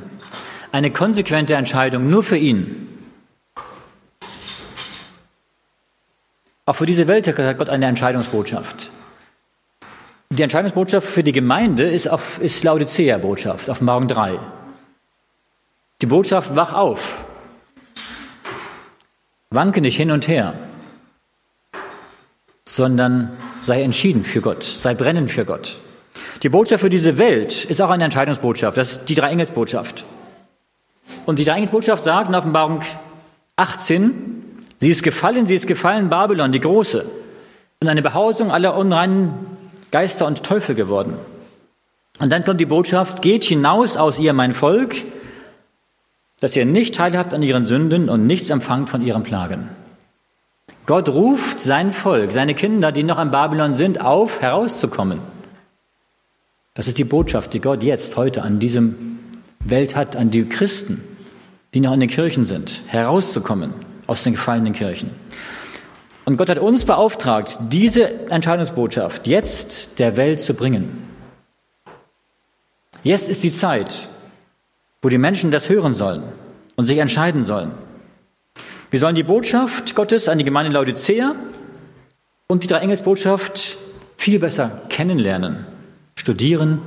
[0.72, 2.95] Eine konsequente Entscheidung nur für ihn.
[6.68, 8.90] Auch für diese Welt hat Gott eine Entscheidungsbotschaft.
[10.30, 14.40] Die Entscheidungsbotschaft für die Gemeinde ist, auf, ist Laodicea-Botschaft, Morgen 3.
[16.02, 17.24] Die Botschaft, wach auf.
[19.50, 20.54] Wanke nicht hin und her,
[22.64, 25.76] sondern sei entschieden für Gott, sei brennend für Gott.
[26.42, 30.04] Die Botschaft für diese Welt ist auch eine Entscheidungsbotschaft, das ist die Dreieingelsbotschaft.
[31.26, 32.80] Und die Dreieingelsbotschaft sagt in Offenbarung
[33.54, 34.35] 18,
[34.78, 37.04] sie ist gefallen, sie ist gefallen, Babylon, die Große,
[37.80, 39.34] und eine Behausung aller unreinen
[39.90, 41.14] Geister und Teufel geworden.
[42.18, 44.96] Und dann kommt die Botschaft, geht hinaus aus ihr, mein Volk,
[46.40, 49.68] dass ihr nicht teilhabt an ihren Sünden und nichts empfangt von ihren Plagen.
[50.86, 55.18] Gott ruft sein Volk, seine Kinder, die noch am Babylon sind, auf, herauszukommen.
[56.74, 59.18] Das ist die Botschaft, die Gott jetzt, heute an diesem
[59.60, 61.02] Welt hat, an die Christen,
[61.74, 65.10] die noch in den Kirchen sind, herauszukommen aus den gefallenen Kirchen.
[66.24, 71.06] Und Gott hat uns beauftragt, diese Entscheidungsbotschaft jetzt der Welt zu bringen.
[73.04, 74.08] Jetzt ist die Zeit,
[75.02, 76.24] wo die Menschen das hören sollen
[76.74, 77.70] und sich entscheiden sollen.
[78.90, 81.36] Wir sollen die Botschaft Gottes an die Gemeinde Laodicea
[82.48, 83.78] und die Dreieingelsbotschaft
[84.16, 85.66] viel besser kennenlernen,
[86.16, 86.80] studieren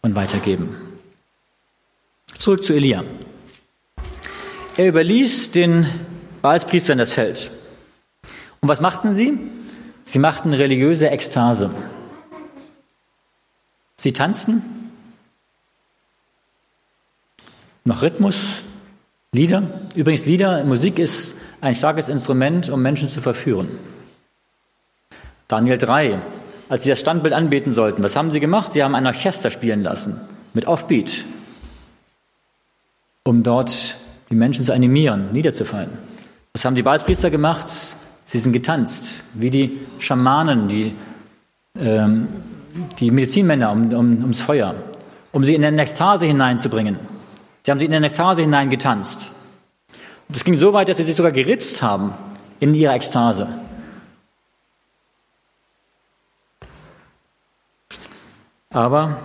[0.00, 0.76] und weitergeben.
[2.38, 3.04] Zurück zu Elia.
[4.76, 5.86] Er überließ den
[6.42, 7.50] Baalspriestern das Feld.
[8.60, 9.38] Und was machten sie?
[10.04, 11.70] Sie machten religiöse Ekstase.
[13.96, 14.62] Sie tanzten,
[17.84, 18.62] noch Rhythmus,
[19.32, 19.62] Lieder.
[19.94, 23.78] Übrigens, Lieder, Musik ist ein starkes Instrument, um Menschen zu verführen.
[25.48, 26.20] Daniel 3,
[26.68, 28.72] als sie das Standbild anbeten sollten, was haben sie gemacht?
[28.72, 30.20] Sie haben ein Orchester spielen lassen,
[30.52, 31.24] mit Offbeat,
[33.24, 33.96] um dort
[34.30, 36.11] die Menschen zu animieren, niederzufallen.
[36.54, 37.66] Was haben die Balzpriester gemacht?
[38.24, 40.94] Sie sind getanzt, wie die Schamanen, die,
[41.78, 42.28] ähm,
[42.98, 44.74] die Medizinmänner um, um, ums Feuer,
[45.32, 46.98] um sie in eine Ekstase hineinzubringen.
[47.62, 49.30] Sie haben sie in eine Ekstase hineingetanzt.
[50.28, 52.14] Und es ging so weit, dass sie sich sogar geritzt haben
[52.60, 53.48] in ihrer Ekstase.
[58.68, 59.16] Aber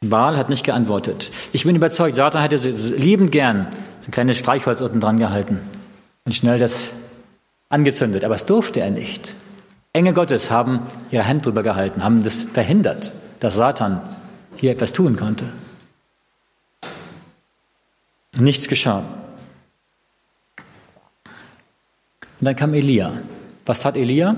[0.00, 1.30] Baal hat nicht geantwortet.
[1.52, 3.68] Ich bin überzeugt, Satan hätte liebend gern
[4.00, 5.60] so ein kleines Streichholz unten dran gehalten
[6.26, 6.90] und schnell das
[7.70, 9.34] angezündet, aber es durfte er nicht.
[9.92, 14.02] Engel Gottes haben ihre Hand drüber gehalten, haben das verhindert, dass Satan
[14.56, 15.46] hier etwas tun konnte.
[18.38, 19.04] Nichts geschah.
[22.38, 23.12] Und dann kam Elia.
[23.64, 24.36] Was tat Elia?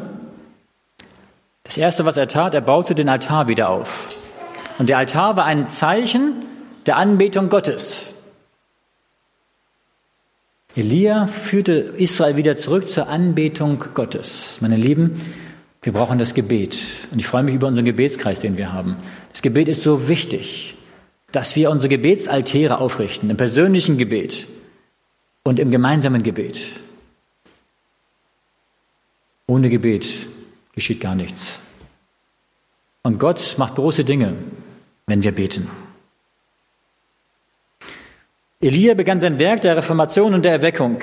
[1.64, 4.16] Das erste, was er tat, er baute den Altar wieder auf.
[4.78, 6.44] Und der Altar war ein Zeichen
[6.86, 8.10] der Anbetung Gottes.
[10.78, 14.58] Elia führte Israel wieder zurück zur Anbetung Gottes.
[14.60, 15.20] Meine Lieben,
[15.82, 16.78] wir brauchen das Gebet.
[17.10, 18.96] Und ich freue mich über unseren Gebetskreis, den wir haben.
[19.32, 20.76] Das Gebet ist so wichtig,
[21.32, 24.46] dass wir unsere Gebetsaltäre aufrichten, im persönlichen Gebet
[25.42, 26.68] und im gemeinsamen Gebet.
[29.48, 30.28] Ohne Gebet
[30.76, 31.58] geschieht gar nichts.
[33.02, 34.34] Und Gott macht große Dinge,
[35.08, 35.68] wenn wir beten.
[38.60, 40.98] Elia begann sein Werk der Reformation und der Erweckung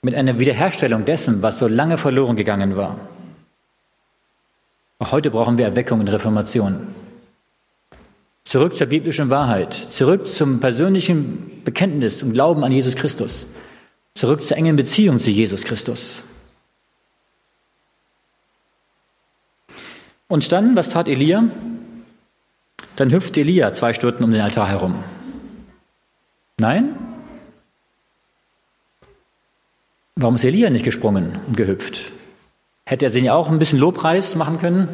[0.00, 2.98] mit einer Wiederherstellung dessen, was so lange verloren gegangen war.
[4.98, 6.88] Auch heute brauchen wir Erweckung und Reformation.
[8.44, 13.48] Zurück zur biblischen Wahrheit, zurück zum persönlichen Bekenntnis und Glauben an Jesus Christus,
[14.14, 16.24] zurück zur engen Beziehung zu Jesus Christus.
[20.28, 21.44] Und dann, was tat Elia?
[22.96, 25.04] Dann hüpfte Elia zwei Stunden um den Altar herum.
[26.58, 26.96] Nein?
[30.16, 32.10] Warum ist Elia nicht gesprungen und gehüpft?
[32.84, 34.88] Hätte er sich auch ein bisschen Lobpreis machen können?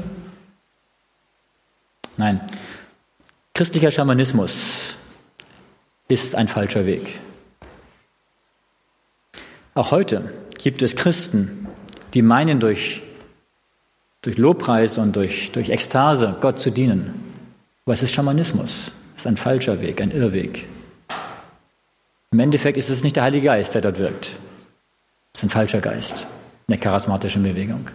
[2.18, 2.40] Nein.
[3.54, 4.98] Christlicher Schamanismus
[6.08, 7.20] ist ein falscher Weg.
[9.74, 11.66] Auch heute gibt es Christen,
[12.12, 13.02] die meinen, durch,
[14.20, 17.32] durch Lobpreis und durch, durch Ekstase Gott zu dienen.
[17.86, 18.92] Es ist Schamanismus.
[19.16, 20.66] Es ist ein falscher Weg, ein Irrweg.
[22.34, 24.34] Im Endeffekt ist es nicht der Heilige Geist, der dort wirkt.
[25.32, 26.26] Es ist ein falscher Geist
[26.66, 27.88] in der charismatischen Bewegung.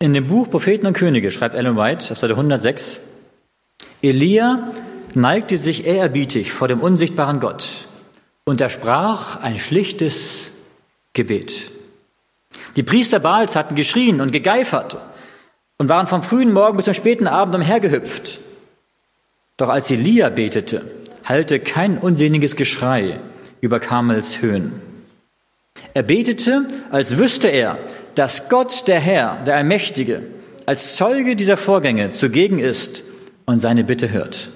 [0.00, 2.98] In dem Buch Propheten und Könige schreibt Ellen White auf Seite 106,
[4.02, 4.72] Elia
[5.14, 7.86] neigte sich ehrerbietig vor dem unsichtbaren Gott
[8.42, 10.50] und er sprach ein schlichtes
[11.12, 11.70] Gebet.
[12.74, 14.96] Die Priester Baals hatten geschrien und gegeifert
[15.82, 18.38] und waren vom frühen Morgen bis zum späten Abend umhergehüpft.
[19.56, 20.82] Doch als Elia betete,
[21.24, 23.18] hallte kein unsinniges Geschrei
[23.60, 24.80] über Karmels Höhen.
[25.92, 27.78] Er betete, als wüsste er,
[28.14, 30.22] dass Gott, der Herr, der Allmächtige,
[30.66, 33.02] als Zeuge dieser Vorgänge zugegen ist
[33.44, 34.50] und seine Bitte hört.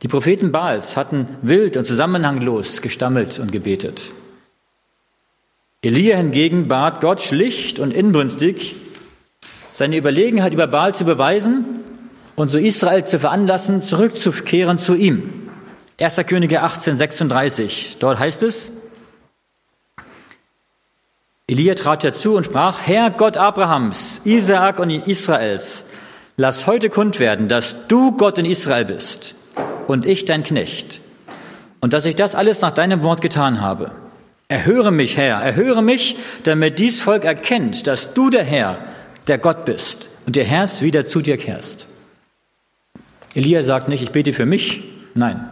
[0.00, 4.06] Die Propheten Baals hatten wild und zusammenhanglos gestammelt und gebetet.
[5.82, 8.76] Elia hingegen bat Gott schlicht und inbrünstig,
[9.76, 11.84] seine Überlegenheit über Baal zu beweisen
[12.34, 15.50] und so Israel zu veranlassen, zurückzukehren zu ihm.
[16.00, 16.16] 1.
[16.26, 17.96] Könige 18, 36.
[18.00, 18.70] Dort heißt es,
[21.46, 25.84] Elia trat herzu und sprach, Herr Gott Abrahams, Isaak und Israels,
[26.38, 29.34] lass heute kund werden, dass du Gott in Israel bist
[29.88, 31.00] und ich dein Knecht
[31.80, 33.90] und dass ich das alles nach deinem Wort getan habe.
[34.48, 38.78] Erhöre mich, Herr, erhöre mich, damit dies Volk erkennt, dass du der Herr,
[39.26, 41.88] der Gott bist und ihr Herz wieder zu dir kehrst.
[43.34, 44.84] Elia sagt nicht, ich bete für mich.
[45.14, 45.50] Nein.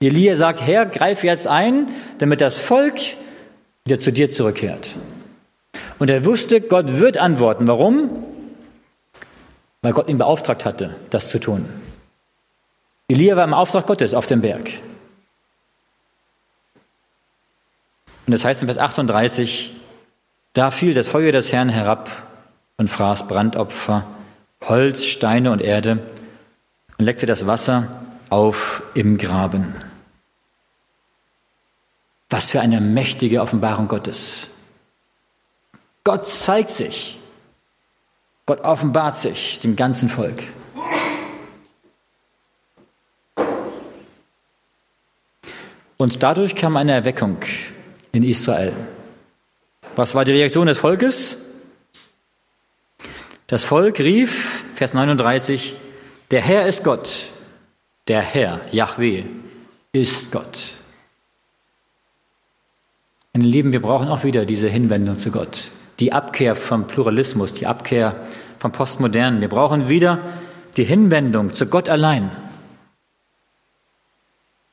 [0.00, 2.94] Elia sagt, Herr, greif jetzt ein, damit das Volk
[3.84, 4.96] wieder zu dir zurückkehrt.
[5.98, 7.68] Und er wusste, Gott wird antworten.
[7.68, 8.24] Warum?
[9.82, 11.66] Weil Gott ihn beauftragt hatte, das zu tun.
[13.08, 14.70] Elia war im Auftrag Gottes auf dem Berg.
[18.26, 19.72] Und das heißt in Vers 38,
[20.52, 22.29] da fiel das Feuer des Herrn herab
[22.80, 24.06] und fraß Brandopfer,
[24.62, 25.98] Holz, Steine und Erde
[26.96, 29.74] und leckte das Wasser auf im Graben.
[32.30, 34.46] Was für eine mächtige Offenbarung Gottes.
[36.04, 37.18] Gott zeigt sich.
[38.46, 40.42] Gott offenbart sich dem ganzen Volk.
[45.98, 47.36] Und dadurch kam eine Erweckung
[48.12, 48.72] in Israel.
[49.96, 51.36] Was war die Reaktion des Volkes?
[53.50, 55.74] Das Volk rief, Vers 39,
[56.30, 57.30] der Herr ist Gott,
[58.06, 59.24] der Herr, Yahweh,
[59.90, 60.74] ist Gott.
[63.32, 67.66] Meine Lieben, wir brauchen auch wieder diese Hinwendung zu Gott die Abkehr vom Pluralismus, die
[67.66, 68.24] Abkehr
[68.60, 69.40] vom Postmodernen.
[69.40, 70.20] Wir brauchen wieder
[70.76, 72.30] die Hinwendung zu Gott allein,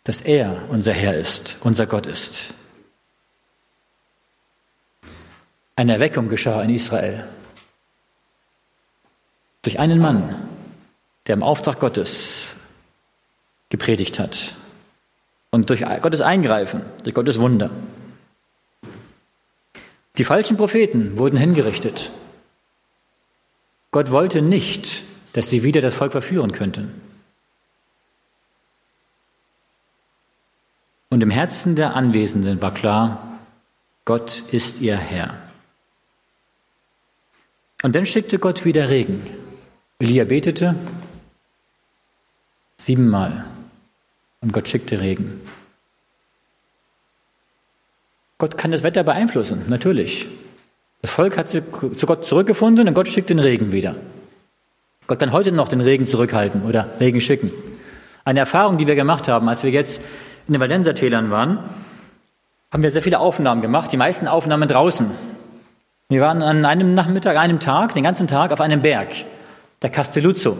[0.03, 2.53] dass er unser Herr ist, unser Gott ist.
[5.75, 7.27] Eine Erweckung geschah in Israel
[9.67, 10.33] durch einen Mann,
[11.27, 12.55] der im Auftrag Gottes
[13.67, 14.55] gepredigt hat
[15.51, 17.69] und durch Gottes Eingreifen, durch Gottes Wunder.
[20.17, 22.11] Die falschen Propheten wurden hingerichtet.
[23.91, 25.03] Gott wollte nicht,
[25.33, 27.01] dass sie wieder das Volk verführen könnten.
[31.09, 33.41] Und im Herzen der Anwesenden war klar,
[34.05, 35.35] Gott ist ihr Herr.
[37.83, 39.46] Und dann schickte Gott wieder Regen.
[39.99, 40.75] Elia betete
[42.77, 43.45] siebenmal
[44.41, 45.41] und Gott schickte Regen.
[48.37, 50.27] Gott kann das Wetter beeinflussen, natürlich.
[51.01, 53.95] Das Volk hat zu Gott zurückgefunden und Gott schickt den Regen wieder.
[55.07, 57.51] Gott kann heute noch den Regen zurückhalten oder Regen schicken.
[58.23, 59.99] Eine Erfahrung, die wir gemacht haben, als wir jetzt
[60.47, 61.57] in den Valenzer-Tälern waren,
[62.71, 65.09] haben wir sehr viele Aufnahmen gemacht, die meisten Aufnahmen draußen.
[66.09, 69.07] Wir waren an einem Nachmittag, einem Tag, den ganzen Tag auf einem Berg,
[69.81, 70.57] der Castelluzzo.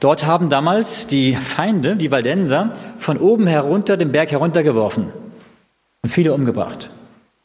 [0.00, 5.12] Dort haben damals die Feinde, die Valdenser, von oben herunter den Berg heruntergeworfen
[6.02, 6.90] und viele umgebracht.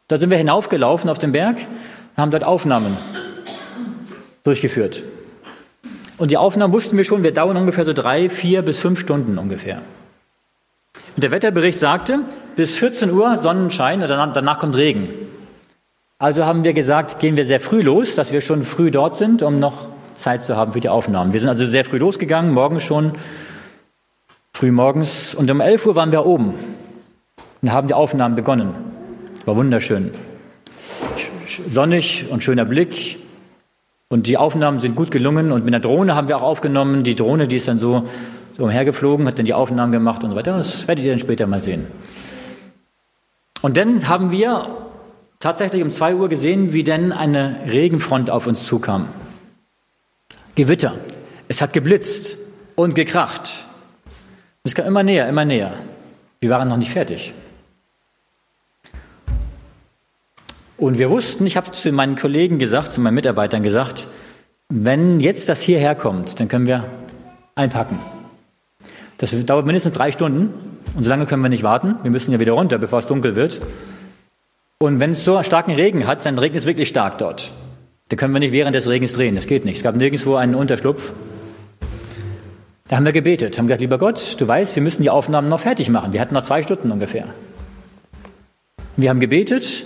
[0.08, 2.98] Da sind wir hinaufgelaufen auf den Berg und haben dort Aufnahmen
[4.44, 5.04] durchgeführt.
[6.18, 9.38] Und die Aufnahmen wussten wir schon, wir dauern ungefähr so drei, vier bis fünf Stunden
[9.38, 9.82] ungefähr.
[11.16, 12.22] Und der Wetterbericht sagte,
[12.56, 15.10] bis 14 Uhr Sonnenschein und danach, danach kommt Regen.
[16.18, 19.44] Also haben wir gesagt, gehen wir sehr früh los, dass wir schon früh dort sind,
[19.44, 19.87] um noch
[20.18, 21.34] Zeit zu haben für die Aufnahmen.
[21.34, 23.14] Wir sind also sehr früh losgegangen, morgens schon,
[24.54, 25.36] früh morgens.
[25.36, 26.56] Und um 11 Uhr waren wir oben
[27.62, 28.76] und haben die Aufnahmen begonnen.
[29.46, 30.12] War wunderschön.
[31.68, 33.20] Sonnig und schöner Blick.
[34.10, 35.52] Und die Aufnahmen sind gut gelungen.
[35.52, 37.04] Und mit einer Drohne haben wir auch aufgenommen.
[37.04, 38.08] Die Drohne, die ist dann so,
[38.54, 40.58] so umhergeflogen, hat dann die Aufnahmen gemacht und so weiter.
[40.58, 41.86] Das werdet ihr dann später mal sehen.
[43.62, 44.68] Und dann haben wir
[45.40, 49.08] tatsächlich um zwei Uhr gesehen, wie denn eine Regenfront auf uns zukam.
[50.58, 50.96] Gewitter.
[51.48, 52.36] Es hat geblitzt
[52.76, 53.48] und gekracht.
[54.64, 55.76] Es kam immer näher, immer näher.
[56.42, 57.32] Wir waren noch nicht fertig.
[60.76, 64.08] Und wir wussten, ich habe zu meinen Kollegen gesagt, zu meinen Mitarbeitern gesagt,
[64.70, 66.86] wenn jetzt das hierher kommt, dann können wir
[67.54, 68.00] einpacken.
[69.20, 70.54] Das dauert mindestens drei Stunden
[70.96, 71.98] und so lange können wir nicht warten.
[72.02, 73.62] Wir müssen ja wieder runter, bevor es dunkel wird.
[74.80, 77.52] Und wenn es so starken Regen hat, dann regnet es wirklich stark dort.
[78.10, 79.78] Da können wir nicht während des Regens drehen, das geht nicht.
[79.78, 81.12] Es gab nirgendwo einen Unterschlupf.
[82.88, 85.60] Da haben wir gebetet, haben gesagt, lieber Gott, du weißt, wir müssen die Aufnahmen noch
[85.60, 86.14] fertig machen.
[86.14, 87.26] Wir hatten noch zwei Stunden ungefähr.
[88.96, 89.86] Wir haben gebetet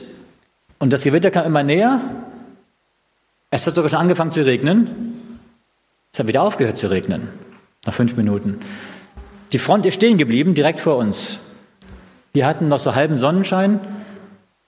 [0.78, 2.00] und das Gewitter kam immer näher.
[3.50, 5.16] Es hat sogar schon angefangen zu regnen.
[6.14, 7.30] Es hat wieder aufgehört zu regnen,
[7.86, 8.60] nach fünf Minuten.
[9.52, 11.40] Die Front ist stehen geblieben, direkt vor uns.
[12.34, 13.80] Wir hatten noch so halben Sonnenschein.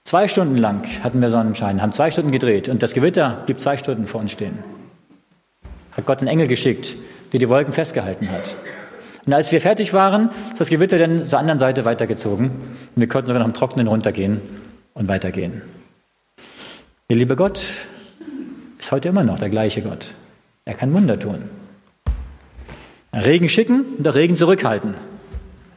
[0.03, 3.77] Zwei Stunden lang hatten wir Sonnenschein, haben zwei Stunden gedreht und das Gewitter blieb zwei
[3.77, 4.59] Stunden vor uns stehen.
[5.93, 6.93] Hat Gott einen Engel geschickt,
[7.31, 8.55] der die Wolken festgehalten hat.
[9.25, 13.07] Und als wir fertig waren, ist das Gewitter dann zur anderen Seite weitergezogen und wir
[13.07, 14.41] konnten sogar noch im Trockenen runtergehen
[14.93, 15.61] und weitergehen.
[17.09, 17.65] Der liebe Gott
[18.79, 20.13] ist heute immer noch der gleiche Gott.
[20.65, 21.49] Er kann Wunder tun.
[23.13, 24.95] Regen schicken und Regen zurückhalten.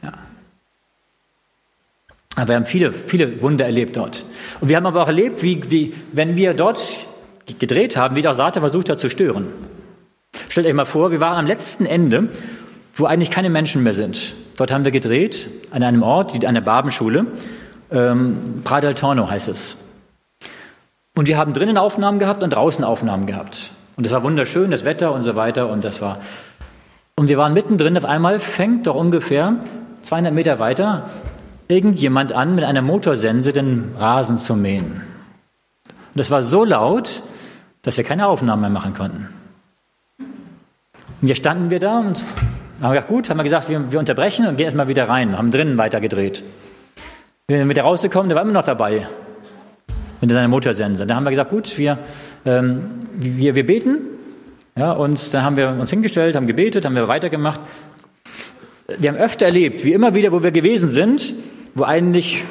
[0.03, 0.13] Ja.
[2.37, 4.23] Aber wir haben viele, viele Wunder erlebt dort.
[4.61, 6.99] Und wir haben aber auch erlebt, wie, wie wenn wir dort
[7.57, 9.47] gedreht haben, wie auch Satan versucht hat zu stören.
[10.47, 12.29] Stellt euch mal vor, wir waren am letzten Ende,
[12.93, 14.35] wo eigentlich keine Menschen mehr sind.
[14.55, 17.25] Dort haben wir gedreht, an einem Ort, an der Barbenschule.
[17.89, 19.77] Ähm, Pradel Torno heißt es.
[21.15, 23.71] Und wir haben drinnen Aufnahmen gehabt und draußen Aufnahmen gehabt.
[23.95, 25.69] Und es war wunderschön, das Wetter und so weiter.
[25.69, 26.19] Und das war.
[27.15, 27.97] Und wir waren mittendrin.
[27.97, 29.55] Auf einmal fängt doch ungefähr
[30.03, 31.09] 200 Meter weiter
[31.67, 35.01] irgendjemand an, mit einer Motorsense den Rasen zu mähen.
[35.85, 37.21] Und das war so laut,
[37.81, 39.27] dass wir keine Aufnahmen mehr machen konnten.
[40.19, 42.23] Und hier standen wir da und
[42.81, 45.51] haben gesagt, gut, haben wir gesagt, wir, wir unterbrechen und gehen erstmal wieder rein, haben
[45.51, 46.43] drinnen weitergedreht.
[47.47, 49.07] Wir sind wieder rausgekommen, der war immer noch dabei
[50.21, 51.05] mit seiner Motorsense.
[51.05, 51.99] Da haben wir gesagt, gut, wir,
[52.45, 53.99] ähm, wir, wir beten.
[54.75, 57.59] Ja, und dann haben wir uns hingestellt, haben gebetet, haben wir weitergemacht.
[58.99, 61.33] Wir haben öfter erlebt, wie immer wieder, wo wir gewesen sind,
[61.77, 62.43] wo eigentlich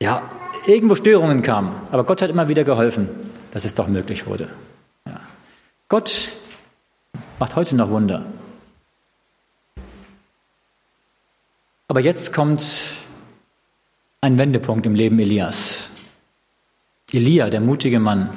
[0.00, 0.22] ja,
[0.66, 1.74] irgendwo Störungen kamen.
[1.90, 3.08] Aber Gott hat immer wieder geholfen,
[3.50, 4.48] dass es doch möglich wurde.
[5.06, 5.20] Ja.
[5.88, 6.30] Gott
[7.38, 8.24] macht heute noch Wunder.
[11.88, 12.64] Aber jetzt kommt
[14.20, 15.90] ein Wendepunkt im Leben Elias.
[17.12, 18.30] Elia, der mutige Mann,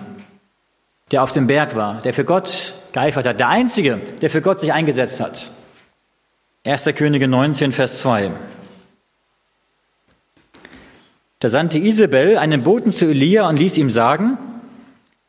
[1.11, 4.59] der auf dem Berg war, der für Gott geeifert hat, der Einzige, der für Gott
[4.59, 5.51] sich eingesetzt hat.
[6.65, 6.83] 1.
[6.95, 8.31] Könige 19, Vers 2.
[11.45, 14.39] Da sandte Isabel einen Boten zu Elia und ließ ihm sagen,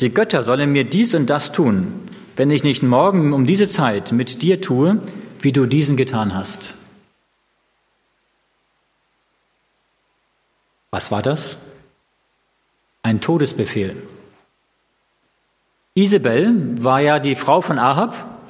[0.01, 4.13] die Götter sollen mir dies und das tun, wenn ich nicht morgen um diese Zeit
[4.13, 5.03] mit dir tue,
[5.41, 6.73] wie du diesen getan hast.
[10.91, 11.59] Was war das?
[13.03, 14.03] ein Todesbefehl.
[15.93, 18.41] Isabel war ja die Frau von Ahab.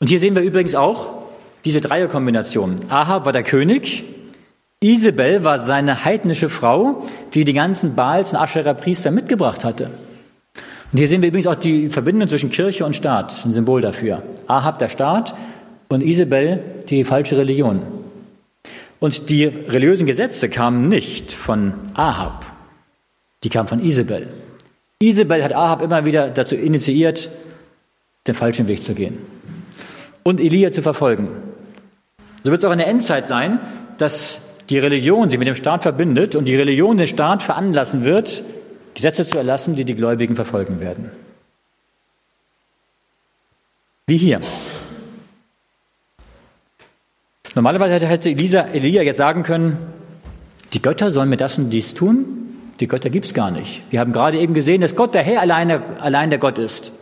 [0.00, 1.22] Und hier sehen wir übrigens auch
[1.64, 2.76] diese Dreierkombination.
[2.90, 4.04] Ahab war der König,
[4.82, 7.02] Isabel war seine heidnische Frau,
[7.34, 9.90] die die ganzen Baals und Ascherer Priester mitgebracht hatte.
[10.92, 14.22] Und hier sehen wir übrigens auch die Verbindung zwischen Kirche und Staat, ein Symbol dafür.
[14.46, 15.34] Ahab der Staat
[15.88, 17.82] und Isabel die falsche Religion.
[19.00, 22.46] Und die religiösen Gesetze kamen nicht von Ahab,
[23.44, 24.28] die kam von Isabel.
[25.02, 27.30] Isabel hat Ahab immer wieder dazu initiiert,
[28.26, 29.18] den falschen Weg zu gehen
[30.22, 31.28] und Elia zu verfolgen.
[32.42, 33.60] So wird es auch in der Endzeit sein,
[33.98, 38.42] dass die Religion sich mit dem Staat verbindet und die Religion den Staat veranlassen wird,
[38.94, 41.10] Gesetze zu erlassen, die die Gläubigen verfolgen werden.
[44.06, 44.40] Wie hier.
[47.54, 49.78] Normalerweise hätte Elisa, Elia jetzt sagen können,
[50.72, 52.46] die Götter sollen mir das und dies tun,
[52.80, 53.82] die Götter gibt es gar nicht.
[53.90, 56.92] Wir haben gerade eben gesehen, dass Gott der Herr alleine, allein der Gott ist.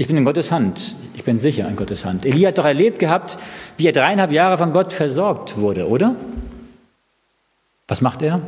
[0.00, 0.94] Ich bin in Gottes Hand.
[1.12, 2.24] Ich bin sicher in Gottes Hand.
[2.24, 3.36] Elia hat doch erlebt gehabt,
[3.76, 6.16] wie er dreieinhalb Jahre von Gott versorgt wurde, oder?
[7.86, 8.40] Was macht er?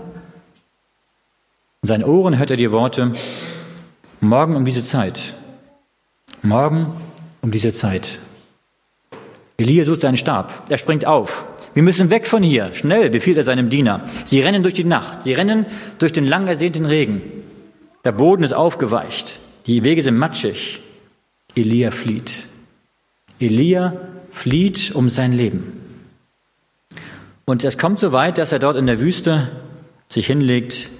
[1.82, 3.12] In seinen Ohren hört er die Worte,
[4.22, 5.34] morgen um diese Zeit.
[6.40, 6.90] Morgen
[7.42, 8.18] um diese Zeit.
[9.58, 10.70] Elia sucht seinen Stab.
[10.70, 11.44] Er springt auf.
[11.74, 12.72] Wir müssen weg von hier.
[12.72, 14.06] Schnell, befiehlt er seinem Diener.
[14.24, 15.24] Sie rennen durch die Nacht.
[15.24, 15.66] Sie rennen
[15.98, 17.20] durch den lang ersehnten Regen.
[18.06, 19.38] Der Boden ist aufgeweicht.
[19.66, 20.80] Die Wege sind matschig.
[21.54, 22.46] Elia flieht.
[23.40, 23.94] Elia
[24.30, 25.80] flieht um sein Leben.
[27.44, 29.50] Und es kommt so weit, dass er dort in der Wüste
[30.08, 30.90] sich hinlegt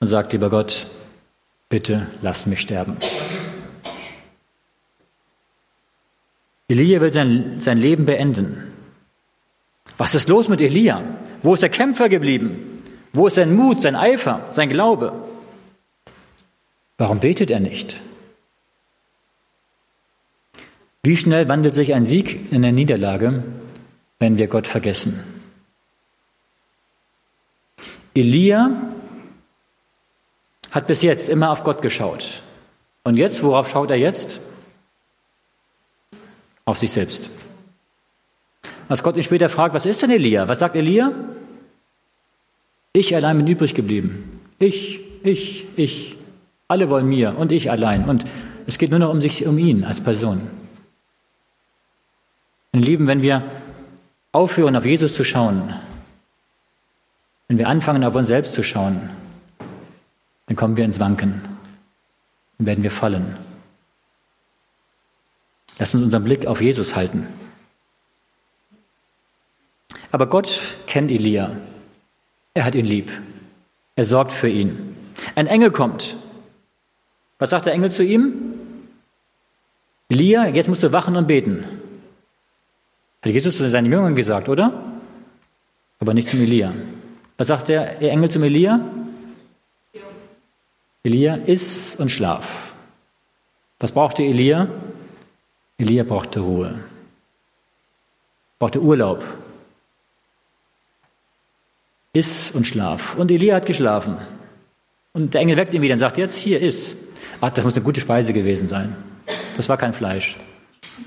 [0.00, 0.86] und sagt, lieber Gott,
[1.68, 2.96] bitte lass mich sterben.
[6.68, 8.72] Elia will sein, sein Leben beenden.
[9.96, 11.02] Was ist los mit Elia?
[11.42, 12.82] Wo ist der Kämpfer geblieben?
[13.12, 15.12] Wo ist sein Mut, sein Eifer, sein Glaube?
[16.98, 18.00] Warum betet er nicht?
[21.06, 23.44] Wie schnell wandelt sich ein Sieg in der Niederlage,
[24.18, 25.20] wenn wir Gott vergessen?
[28.12, 28.72] Elia
[30.72, 32.42] hat bis jetzt immer auf Gott geschaut.
[33.04, 34.40] Und jetzt, worauf schaut er jetzt?
[36.64, 37.30] Auf sich selbst.
[38.88, 40.48] Als Gott ihn später fragt, was ist denn Elia?
[40.48, 41.12] Was sagt Elia?
[42.92, 44.40] Ich allein bin übrig geblieben.
[44.58, 46.16] Ich, ich, ich.
[46.66, 48.08] Alle wollen mir und ich allein.
[48.08, 48.24] Und
[48.66, 50.65] es geht nur noch um sich, um ihn als Person.
[52.76, 53.42] Meine Lieben, wenn wir
[54.32, 55.74] aufhören, auf Jesus zu schauen,
[57.48, 59.08] wenn wir anfangen, auf uns selbst zu schauen,
[60.44, 61.40] dann kommen wir ins Wanken.
[62.58, 63.34] Dann werden wir fallen.
[65.78, 67.26] Lass uns unseren Blick auf Jesus halten.
[70.12, 71.56] Aber Gott kennt Elia.
[72.52, 73.10] Er hat ihn lieb.
[73.94, 74.94] Er sorgt für ihn.
[75.34, 76.14] Ein Engel kommt.
[77.38, 78.34] Was sagt der Engel zu ihm?
[80.10, 81.64] Elia, jetzt musst du wachen und beten.
[83.26, 84.72] Hat Jesus zu seinen Jüngern gesagt, oder?
[85.98, 86.72] Aber nicht zum Elia.
[87.36, 88.80] Was sagt der Engel zum Elia?
[91.02, 92.74] Elia, iss und schlaf.
[93.80, 94.68] Was brauchte Elia?
[95.76, 96.78] Elia brauchte Ruhe,
[98.60, 99.24] brauchte Urlaub,
[102.12, 103.16] Iss und schlaf.
[103.16, 104.18] Und Elia hat geschlafen.
[105.12, 106.96] Und der Engel weckt ihn wieder und sagt, jetzt hier, iss.
[107.40, 108.96] Ach, das muss eine gute Speise gewesen sein.
[109.56, 110.36] Das war kein Fleisch.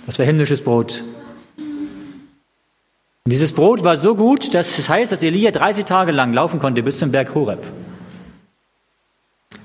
[0.06, 1.02] Das war himmlisches Brot.
[3.30, 6.82] Dieses Brot war so gut, dass es heißt, dass Elia 30 Tage lang laufen konnte
[6.82, 7.64] bis zum Berg Horeb.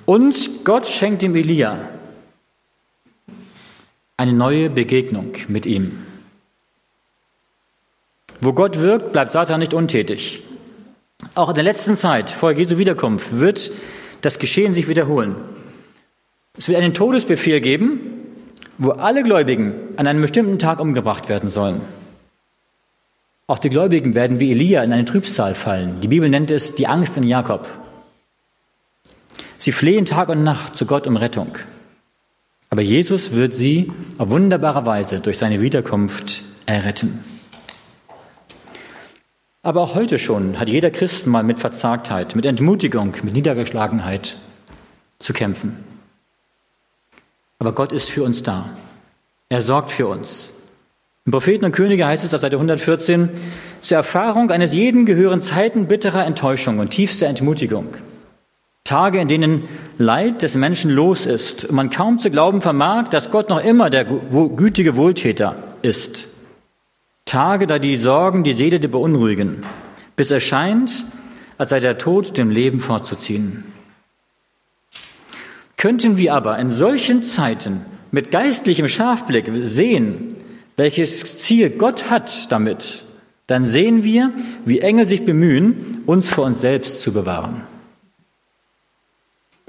[0.04, 1.78] Und Gott schenkt ihm Elia
[4.18, 6.04] eine neue Begegnung mit ihm.
[8.42, 10.42] Wo Gott wirkt, bleibt Satan nicht untätig.
[11.34, 13.70] Auch in der letzten Zeit vor Jesu Wiederkunft wird
[14.20, 15.36] das Geschehen sich wiederholen.
[16.58, 17.98] Es wird einen Todesbefehl geben,
[18.76, 21.80] wo alle Gläubigen an einem bestimmten Tag umgebracht werden sollen.
[23.46, 26.00] Auch die Gläubigen werden wie Elia in eine Trübsal fallen.
[26.00, 27.68] Die Bibel nennt es die Angst in Jakob.
[29.58, 31.56] Sie flehen Tag und Nacht zu Gott um Rettung.
[32.70, 37.22] Aber Jesus wird sie auf wunderbare Weise durch seine Wiederkunft erretten.
[39.62, 44.36] Aber auch heute schon hat jeder Christ mal mit Verzagtheit, mit Entmutigung, mit Niedergeschlagenheit
[45.18, 45.84] zu kämpfen.
[47.58, 48.70] Aber Gott ist für uns da.
[49.50, 50.50] Er sorgt für uns.
[51.26, 53.30] Im Propheten und Könige heißt es auf Seite 114,
[53.80, 57.86] zur Erfahrung eines jeden gehören Zeiten bitterer Enttäuschung und tiefster Entmutigung.
[58.84, 59.66] Tage, in denen
[59.96, 63.88] Leid des Menschen los ist und man kaum zu glauben vermag, dass Gott noch immer
[63.88, 66.28] der gütige Wohltäter ist.
[67.24, 69.62] Tage, da die Sorgen die Seele beunruhigen,
[70.16, 71.06] bis es scheint,
[71.56, 73.64] als sei der Tod dem Leben fortzuziehen.
[75.78, 80.36] Könnten wir aber in solchen Zeiten mit geistlichem Scharfblick sehen,
[80.76, 83.04] welches Ziel Gott hat damit,
[83.46, 84.32] dann sehen wir,
[84.64, 87.62] wie Engel sich bemühen, uns vor uns selbst zu bewahren.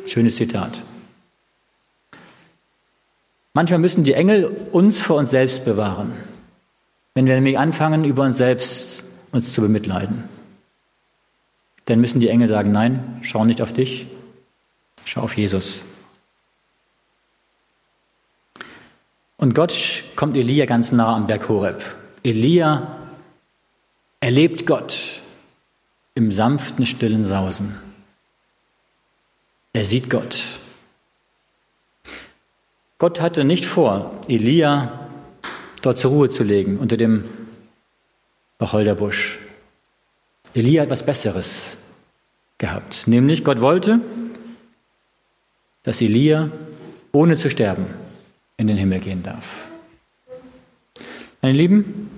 [0.08, 0.82] Schönes Zitat.
[3.53, 6.12] Manchmal müssen die Engel uns vor uns selbst bewahren.
[7.14, 10.26] Wenn wir nämlich anfangen, über uns selbst uns zu bemitleiden,
[11.86, 14.08] dann müssen die Engel sagen, nein, schau nicht auf dich,
[15.06, 15.84] schau auf Jesus.
[19.38, 21.81] Und Gott kommt Elia ganz nah am Berg Horeb.
[22.23, 22.97] Elia
[24.19, 25.21] erlebt Gott
[26.13, 27.75] im sanften, stillen Sausen.
[29.73, 30.43] Er sieht Gott.
[32.97, 35.09] Gott hatte nicht vor, Elia
[35.81, 37.25] dort zur Ruhe zu legen unter dem
[38.57, 39.39] Wacholderbusch.
[40.53, 41.75] Elia hat was Besseres
[42.57, 43.99] gehabt, nämlich Gott wollte,
[45.83, 46.49] dass Elia
[47.11, 48.05] ohne zu sterben
[48.58, 49.68] in den Himmel gehen darf.
[51.41, 52.10] Meine Lieben,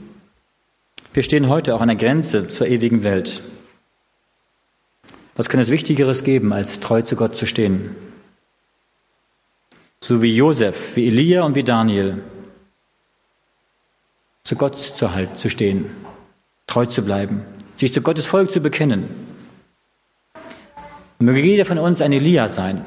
[1.14, 3.42] wir stehen heute auch an der Grenze zur ewigen Welt.
[5.36, 7.96] Was kann es Wichtigeres geben, als treu zu Gott zu stehen?
[10.00, 12.24] So wie Josef, wie Elia und wie Daniel
[14.44, 15.90] zu Gott zu, halt, zu stehen,
[16.68, 17.42] treu zu bleiben,
[17.76, 19.10] sich zu Gottes Volk zu bekennen.
[21.20, 22.86] Möge jeder von uns ein Elia sein.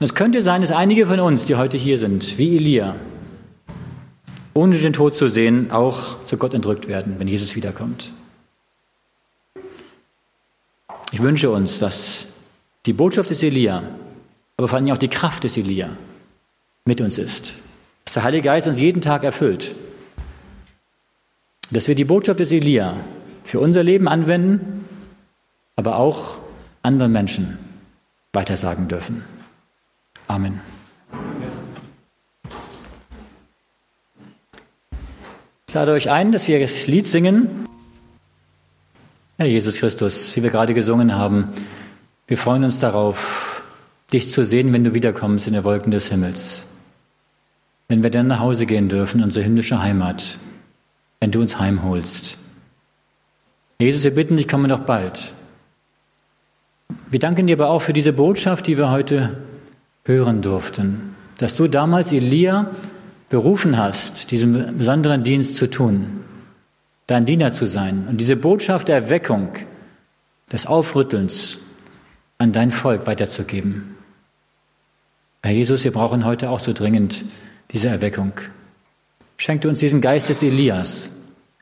[0.00, 2.96] Und es könnte sein, dass einige von uns, die heute hier sind, wie Elia,
[4.54, 8.10] ohne den Tod zu sehen, auch zu Gott entrückt werden, wenn Jesus wiederkommt.
[11.12, 12.24] Ich wünsche uns, dass
[12.86, 13.82] die Botschaft des Elia,
[14.56, 15.90] aber vor allem auch die Kraft des Elia
[16.86, 17.56] mit uns ist.
[18.06, 19.74] Dass der Heilige Geist uns jeden Tag erfüllt.
[21.70, 22.94] Dass wir die Botschaft des Elia
[23.44, 24.86] für unser Leben anwenden,
[25.76, 26.38] aber auch
[26.82, 27.58] anderen Menschen
[28.32, 29.24] weitersagen dürfen.
[30.30, 30.60] Amen.
[35.66, 37.66] Ich lade euch ein, dass wir das Lied singen.
[39.38, 41.48] Herr Jesus Christus, wie wir gerade gesungen haben,
[42.28, 43.64] wir freuen uns darauf,
[44.12, 46.64] dich zu sehen, wenn du wiederkommst in den Wolken des Himmels.
[47.88, 50.38] Wenn wir dann nach Hause gehen dürfen, unsere himmlische Heimat,
[51.18, 52.38] wenn du uns heimholst.
[53.80, 55.32] Jesus, wir bitten dich, komme doch bald.
[57.10, 59.36] Wir danken dir aber auch für diese Botschaft, die wir heute
[60.10, 62.70] hören durften, dass du damals Elia
[63.28, 66.20] berufen hast, diesen besonderen Dienst zu tun,
[67.06, 69.50] dein Diener zu sein und diese Botschaft der Erweckung,
[70.52, 71.58] des Aufrüttelns
[72.38, 73.96] an dein Volk weiterzugeben.
[75.42, 77.24] Herr Jesus, wir brauchen heute auch so dringend
[77.70, 78.32] diese Erweckung.
[79.36, 81.12] Schenk du uns diesen Geist des Elias.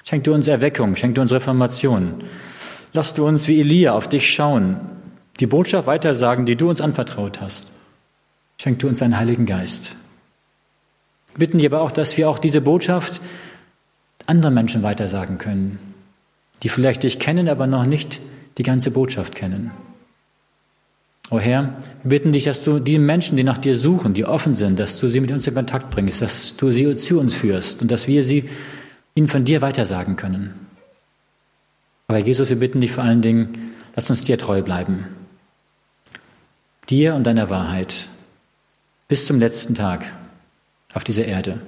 [0.04, 2.24] Schenk du uns Erweckung, schenk du uns Reformation.
[2.92, 4.80] Lass du uns wie Elia auf dich schauen,
[5.38, 7.70] die Botschaft weitersagen, die du uns anvertraut hast.
[8.60, 9.94] Schenk du uns deinen Heiligen Geist.
[11.36, 13.20] Bitten dir aber auch, dass wir auch diese Botschaft
[14.26, 15.78] anderen Menschen weitersagen können,
[16.62, 18.20] die vielleicht dich kennen, aber noch nicht
[18.58, 19.70] die ganze Botschaft kennen.
[21.30, 24.24] O oh Herr, wir bitten dich, dass du die Menschen, die nach dir suchen, die
[24.24, 27.34] offen sind, dass du sie mit uns in Kontakt bringst, dass du sie zu uns
[27.34, 28.48] führst und dass wir sie
[29.14, 30.54] ihnen von dir weitersagen können.
[32.08, 35.04] Aber Jesus, wir bitten dich vor allen Dingen, lass uns dir treu bleiben.
[36.88, 38.08] Dir und deiner Wahrheit
[39.08, 40.04] bis zum letzten Tag
[40.94, 41.60] auf dieser Erde.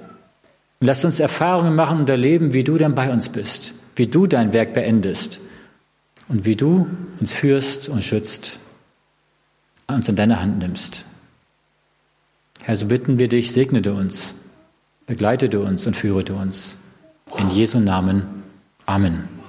[0.79, 4.27] Und lass uns Erfahrungen machen und erleben, wie du dann bei uns bist, wie du
[4.27, 5.41] dein Werk beendest
[6.27, 6.87] und wie du
[7.19, 8.59] uns führst und schützt,
[9.87, 11.05] uns in deine Hand nimmst.
[12.63, 14.35] Herr, so bitten wir dich, segne du uns,
[15.07, 16.77] begleite du uns und führe du uns.
[17.37, 18.43] In Jesu Namen.
[18.85, 19.40] Amen.